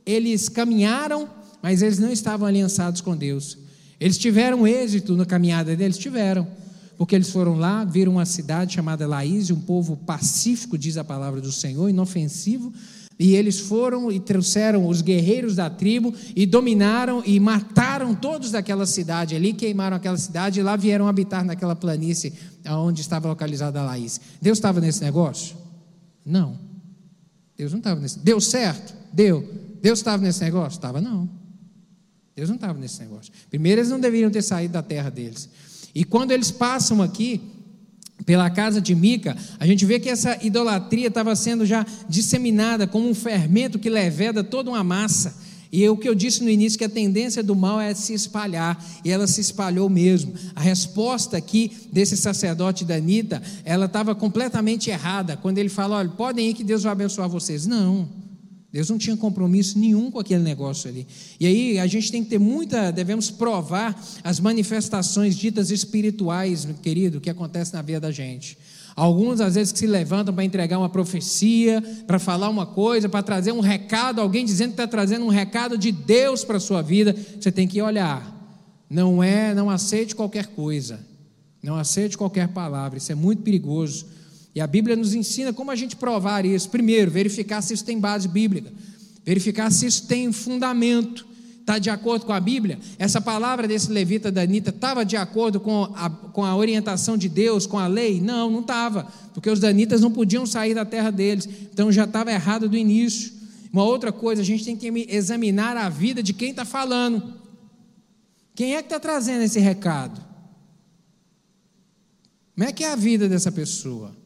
[0.05, 1.29] eles caminharam,
[1.63, 3.59] mas eles não estavam aliançados com Deus.
[3.99, 5.99] Eles tiveram êxito na caminhada deles?
[5.99, 6.47] Tiveram,
[6.97, 11.41] porque eles foram lá, viram uma cidade chamada Laís, um povo pacífico, diz a palavra
[11.41, 12.73] do Senhor, inofensivo,
[13.19, 18.87] e eles foram e trouxeram os guerreiros da tribo e dominaram e mataram todos daquela
[18.87, 22.33] cidade ali, queimaram aquela cidade e lá vieram habitar naquela planície
[22.67, 24.19] onde estava localizada a Laís.
[24.41, 25.55] Deus estava nesse negócio?
[26.25, 26.70] Não.
[27.61, 28.19] Deus não estava nesse.
[28.21, 28.95] Deu certo?
[29.13, 29.47] Deu.
[29.83, 30.79] Deus estava nesse negócio?
[30.79, 31.29] Estava não.
[32.35, 33.31] Deus não estava nesse negócio.
[33.51, 35.47] Primeiro, eles não deveriam ter saído da terra deles.
[35.95, 37.39] E quando eles passam aqui
[38.25, 43.07] pela casa de Mica, a gente vê que essa idolatria estava sendo já disseminada como
[43.07, 45.37] um fermento que leveda toda uma massa.
[45.73, 48.85] E o que eu disse no início, que a tendência do mal é se espalhar,
[49.05, 50.35] e ela se espalhou mesmo.
[50.55, 56.09] A resposta aqui desse sacerdote da Anitta, ela estava completamente errada, quando ele fala: olha,
[56.09, 57.67] podem ir que Deus vai abençoar vocês.
[57.67, 58.09] Não,
[58.73, 61.07] Deus não tinha compromisso nenhum com aquele negócio ali.
[61.41, 67.21] E aí a gente tem que ter muita, devemos provar as manifestações ditas espirituais, querido,
[67.21, 68.57] que acontecem na vida da gente.
[69.01, 73.23] Alguns, às vezes, que se levantam para entregar uma profecia, para falar uma coisa, para
[73.23, 76.83] trazer um recado, alguém dizendo que está trazendo um recado de Deus para a sua
[76.83, 78.31] vida, você tem que olhar.
[78.91, 81.01] Não é, não aceite qualquer coisa,
[81.63, 84.05] não aceite qualquer palavra, isso é muito perigoso.
[84.55, 86.69] E a Bíblia nos ensina como a gente provar isso.
[86.69, 88.71] Primeiro, verificar se isso tem base bíblica,
[89.25, 91.27] verificar se isso tem fundamento
[91.71, 92.81] está de acordo com a Bíblia?
[92.99, 97.29] Essa palavra desse levita da Anitta estava de acordo com a, com a orientação de
[97.29, 98.21] Deus, com a lei?
[98.21, 102.33] Não, não estava, porque os danitas não podiam sair da terra deles, então já estava
[102.33, 103.33] errado do início.
[103.73, 107.35] Uma outra coisa, a gente tem que examinar a vida de quem está falando.
[108.53, 110.21] Quem é que está trazendo esse recado?
[112.57, 114.17] Como é que é a vida dessa pessoa?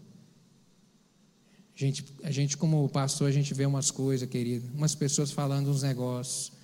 [1.77, 5.69] A gente, a gente, como pastor, a gente vê umas coisas, querido, umas pessoas falando
[5.69, 6.55] uns negócios.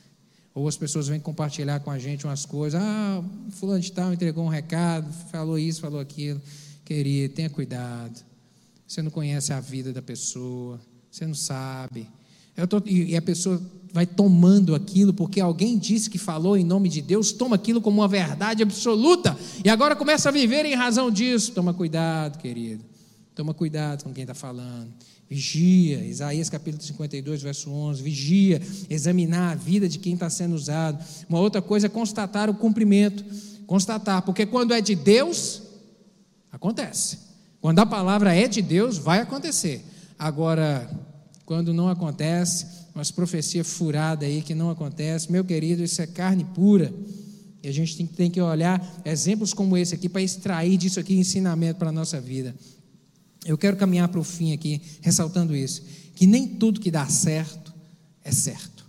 [0.55, 2.81] Ou as pessoas vêm compartilhar com a gente umas coisas.
[2.83, 6.41] Ah, fulano de tal entregou um recado, falou isso, falou aquilo.
[6.85, 8.21] Querido, tenha cuidado.
[8.87, 10.81] Você não conhece a vida da pessoa,
[11.11, 12.09] você não sabe.
[12.69, 17.01] Tô, e a pessoa vai tomando aquilo, porque alguém disse que falou em nome de
[17.01, 21.53] Deus, toma aquilo como uma verdade absoluta, e agora começa a viver em razão disso.
[21.53, 22.85] Toma cuidado, querido.
[23.35, 24.93] Toma cuidado com quem está falando.
[25.31, 28.03] Vigia, Isaías capítulo 52, verso 11.
[28.03, 28.61] Vigia,
[28.91, 30.99] examinar a vida de quem está sendo usado.
[31.29, 33.25] Uma outra coisa é constatar o cumprimento.
[33.65, 35.63] Constatar, porque quando é de Deus,
[36.51, 37.19] acontece.
[37.61, 39.85] Quando a palavra é de Deus, vai acontecer.
[40.19, 40.91] Agora,
[41.47, 46.45] quando não acontece, umas profecias furadas aí que não acontece, meu querido, isso é carne
[46.45, 46.93] pura.
[47.63, 51.79] E a gente tem, que olhar exemplos como esse aqui para extrair disso aqui ensinamento
[51.79, 52.53] para a nossa vida.
[53.45, 55.83] Eu quero caminhar para o fim aqui, ressaltando isso:
[56.15, 57.73] que nem tudo que dá certo
[58.25, 58.85] é certo.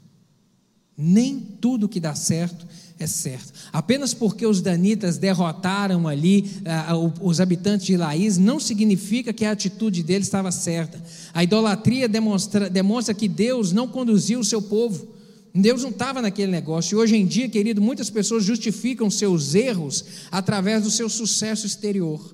[0.97, 2.67] Nem tudo que dá certo
[2.99, 3.53] é certo.
[3.73, 6.51] Apenas porque os danitas derrotaram ali
[6.91, 11.01] uh, os habitantes de Laís, não significa que a atitude deles estava certa.
[11.33, 15.07] A idolatria demonstra, demonstra que Deus não conduziu o seu povo.
[15.53, 16.95] Deus não estava naquele negócio.
[16.95, 22.33] E hoje em dia, querido, muitas pessoas justificam seus erros através do seu sucesso exterior.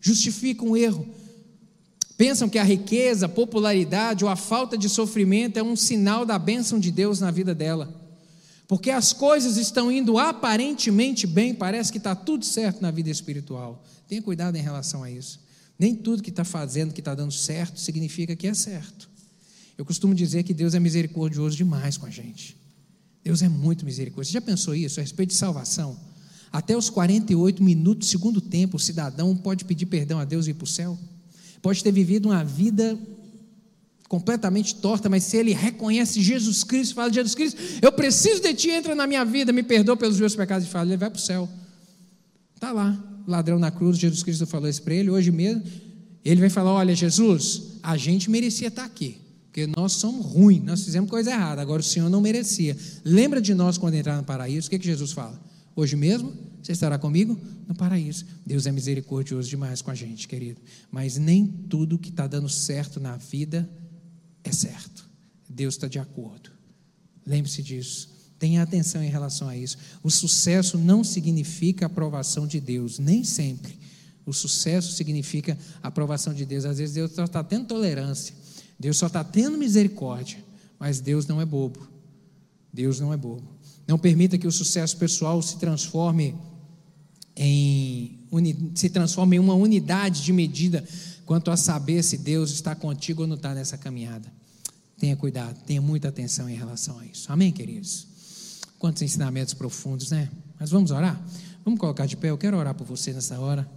[0.00, 1.06] Justificam o erro.
[2.16, 6.38] Pensam que a riqueza, a popularidade ou a falta de sofrimento é um sinal da
[6.38, 7.94] bênção de Deus na vida dela.
[8.66, 13.84] Porque as coisas estão indo aparentemente bem, parece que está tudo certo na vida espiritual.
[14.08, 15.40] Tenha cuidado em relação a isso.
[15.78, 19.08] Nem tudo que está fazendo, que está dando certo, significa que é certo.
[19.76, 22.56] Eu costumo dizer que Deus é misericordioso demais com a gente.
[23.22, 24.30] Deus é muito misericordioso.
[24.30, 25.96] Você já pensou isso a respeito de salvação?
[26.50, 30.54] Até os 48 minutos, segundo tempo, o cidadão pode pedir perdão a Deus e ir
[30.54, 30.98] para o céu?
[31.66, 32.96] Pode ter vivido uma vida
[34.08, 38.70] completamente torta, mas se ele reconhece Jesus Cristo, fala: Jesus Cristo, eu preciso de ti,
[38.70, 41.20] entra na minha vida, me perdoa pelos meus pecados e fala, ele vai para o
[41.20, 41.48] céu.
[42.54, 42.96] Está lá,
[43.26, 45.60] ladrão na cruz, Jesus Cristo falou isso para ele, hoje mesmo,
[46.24, 50.84] ele vai falar: Olha, Jesus, a gente merecia estar aqui, porque nós somos ruins, nós
[50.84, 52.76] fizemos coisa errada, agora o Senhor não merecia.
[53.04, 54.68] Lembra de nós quando entrar no paraíso?
[54.68, 55.36] O que, que Jesus fala?
[55.74, 56.32] Hoje mesmo
[56.66, 57.38] você estará comigo
[57.68, 58.24] no paraíso.
[58.44, 60.60] Deus é misericordioso demais com a gente, querido.
[60.90, 63.70] Mas nem tudo que está dando certo na vida
[64.42, 65.08] é certo.
[65.48, 66.50] Deus está de acordo.
[67.24, 68.08] Lembre-se disso.
[68.36, 69.78] Tenha atenção em relação a isso.
[70.02, 73.78] O sucesso não significa aprovação de Deus, nem sempre.
[74.26, 76.64] O sucesso significa aprovação de Deus.
[76.64, 78.34] Às vezes Deus só está tendo tolerância,
[78.76, 80.44] Deus só está tendo misericórdia,
[80.80, 81.88] mas Deus não é bobo.
[82.72, 83.54] Deus não é bobo.
[83.86, 86.34] Não permita que o sucesso pessoal se transforme
[87.36, 88.18] em,
[88.74, 90.82] se transforma em uma unidade de medida
[91.26, 94.32] quanto a saber se Deus está contigo ou não está nessa caminhada.
[94.98, 97.30] Tenha cuidado, tenha muita atenção em relação a isso.
[97.30, 98.06] Amém, queridos?
[98.78, 100.30] Quantos ensinamentos profundos, né?
[100.58, 101.20] Mas vamos orar?
[101.64, 102.30] Vamos colocar de pé.
[102.30, 103.68] Eu quero orar por você nessa hora.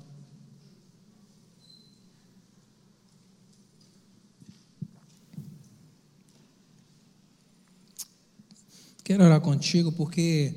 [9.04, 10.54] Quero orar contigo porque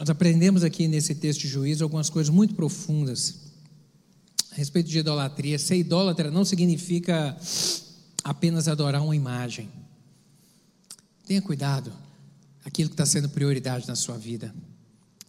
[0.00, 3.34] nós aprendemos aqui nesse texto de juízo algumas coisas muito profundas
[4.50, 5.58] a respeito de idolatria.
[5.58, 7.36] Ser idólatra não significa
[8.24, 9.68] apenas adorar uma imagem.
[11.26, 11.92] Tenha cuidado,
[12.64, 14.54] aquilo que está sendo prioridade na sua vida.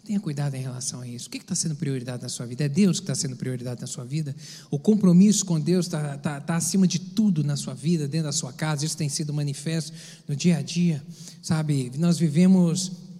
[0.05, 1.27] Tenha cuidado em relação a isso.
[1.27, 2.63] O que está sendo prioridade na sua vida?
[2.63, 4.33] É Deus que está sendo prioridade na sua vida?
[4.69, 8.31] O compromisso com Deus está tá, tá acima de tudo na sua vida, dentro da
[8.31, 8.85] sua casa.
[8.85, 9.91] Isso tem sido manifesto
[10.29, 11.03] no dia a dia.
[11.41, 13.10] Sabe, nós vivemos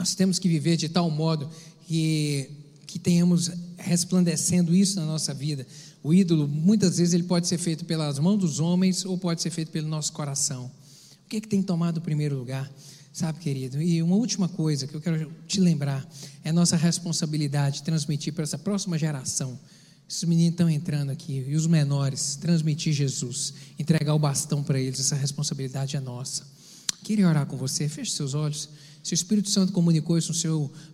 [0.00, 1.50] nós temos que viver de tal modo
[1.86, 2.48] que,
[2.86, 5.66] que tenhamos resplandecendo isso na nossa vida.
[6.02, 9.50] O ídolo, muitas vezes, ele pode ser feito pelas mãos dos homens ou pode ser
[9.50, 10.70] feito pelo nosso coração.
[11.26, 12.70] O que, é que tem tomado o primeiro lugar?
[13.12, 13.82] Sabe, querido?
[13.82, 16.08] E uma última coisa que eu quero te lembrar
[16.42, 19.58] é nossa responsabilidade transmitir para essa próxima geração.
[20.08, 24.98] Esses meninos estão entrando aqui, e os menores, transmitir Jesus, entregar o bastão para eles,
[24.98, 26.42] essa responsabilidade é nossa.
[27.04, 28.68] Queria orar com você, feche seus olhos.
[29.02, 30.32] Se o Espírito Santo comunicou isso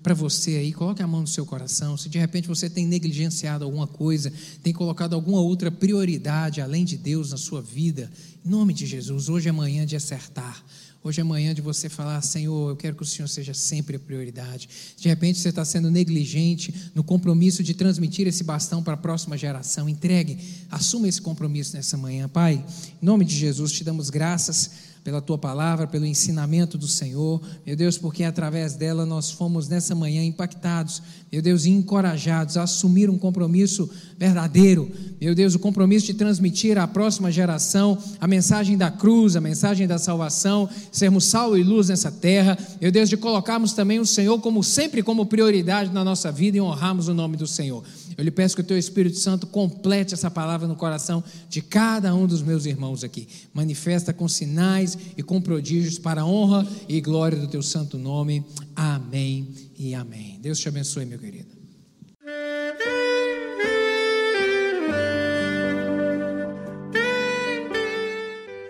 [0.02, 1.96] para você aí, coloque a mão no seu coração.
[1.96, 4.32] Se de repente você tem negligenciado alguma coisa,
[4.62, 8.10] tem colocado alguma outra prioridade além de Deus na sua vida,
[8.44, 10.64] em nome de Jesus, hoje é manhã de acertar.
[11.02, 13.98] Hoje é manhã de você falar, Senhor, eu quero que o Senhor seja sempre a
[13.98, 14.68] prioridade.
[14.96, 19.38] De repente você está sendo negligente no compromisso de transmitir esse bastão para a próxima
[19.38, 19.88] geração.
[19.88, 20.36] Entregue,
[20.68, 22.28] assuma esse compromisso nessa manhã.
[22.28, 22.64] Pai,
[23.00, 27.76] em nome de Jesus, te damos graças pela tua palavra, pelo ensinamento do Senhor, meu
[27.76, 31.00] Deus, porque através dela nós fomos nessa manhã impactados,
[31.30, 33.88] meu Deus, e encorajados a assumir um compromisso
[34.18, 34.90] verdadeiro,
[35.20, 39.86] meu Deus, o compromisso de transmitir à próxima geração a mensagem da cruz, a mensagem
[39.86, 44.40] da salvação, sermos sal e luz nessa terra, meu Deus, de colocarmos também o Senhor
[44.40, 47.84] como sempre como prioridade na nossa vida e honrarmos o nome do Senhor.
[48.16, 52.14] Eu lhe peço que o teu Espírito Santo complete essa palavra no coração de cada
[52.14, 53.28] um dos meus irmãos aqui.
[53.52, 58.42] Manifesta com sinais e com prodígios para a honra e glória do teu santo nome.
[58.74, 59.48] Amém
[59.78, 60.38] e amém.
[60.40, 61.54] Deus te abençoe, meu querido.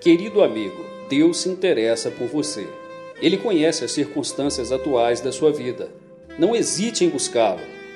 [0.00, 2.68] Querido amigo, Deus se interessa por você.
[3.20, 5.88] Ele conhece as circunstâncias atuais da sua vida.
[6.38, 7.75] Não hesite em buscá-lo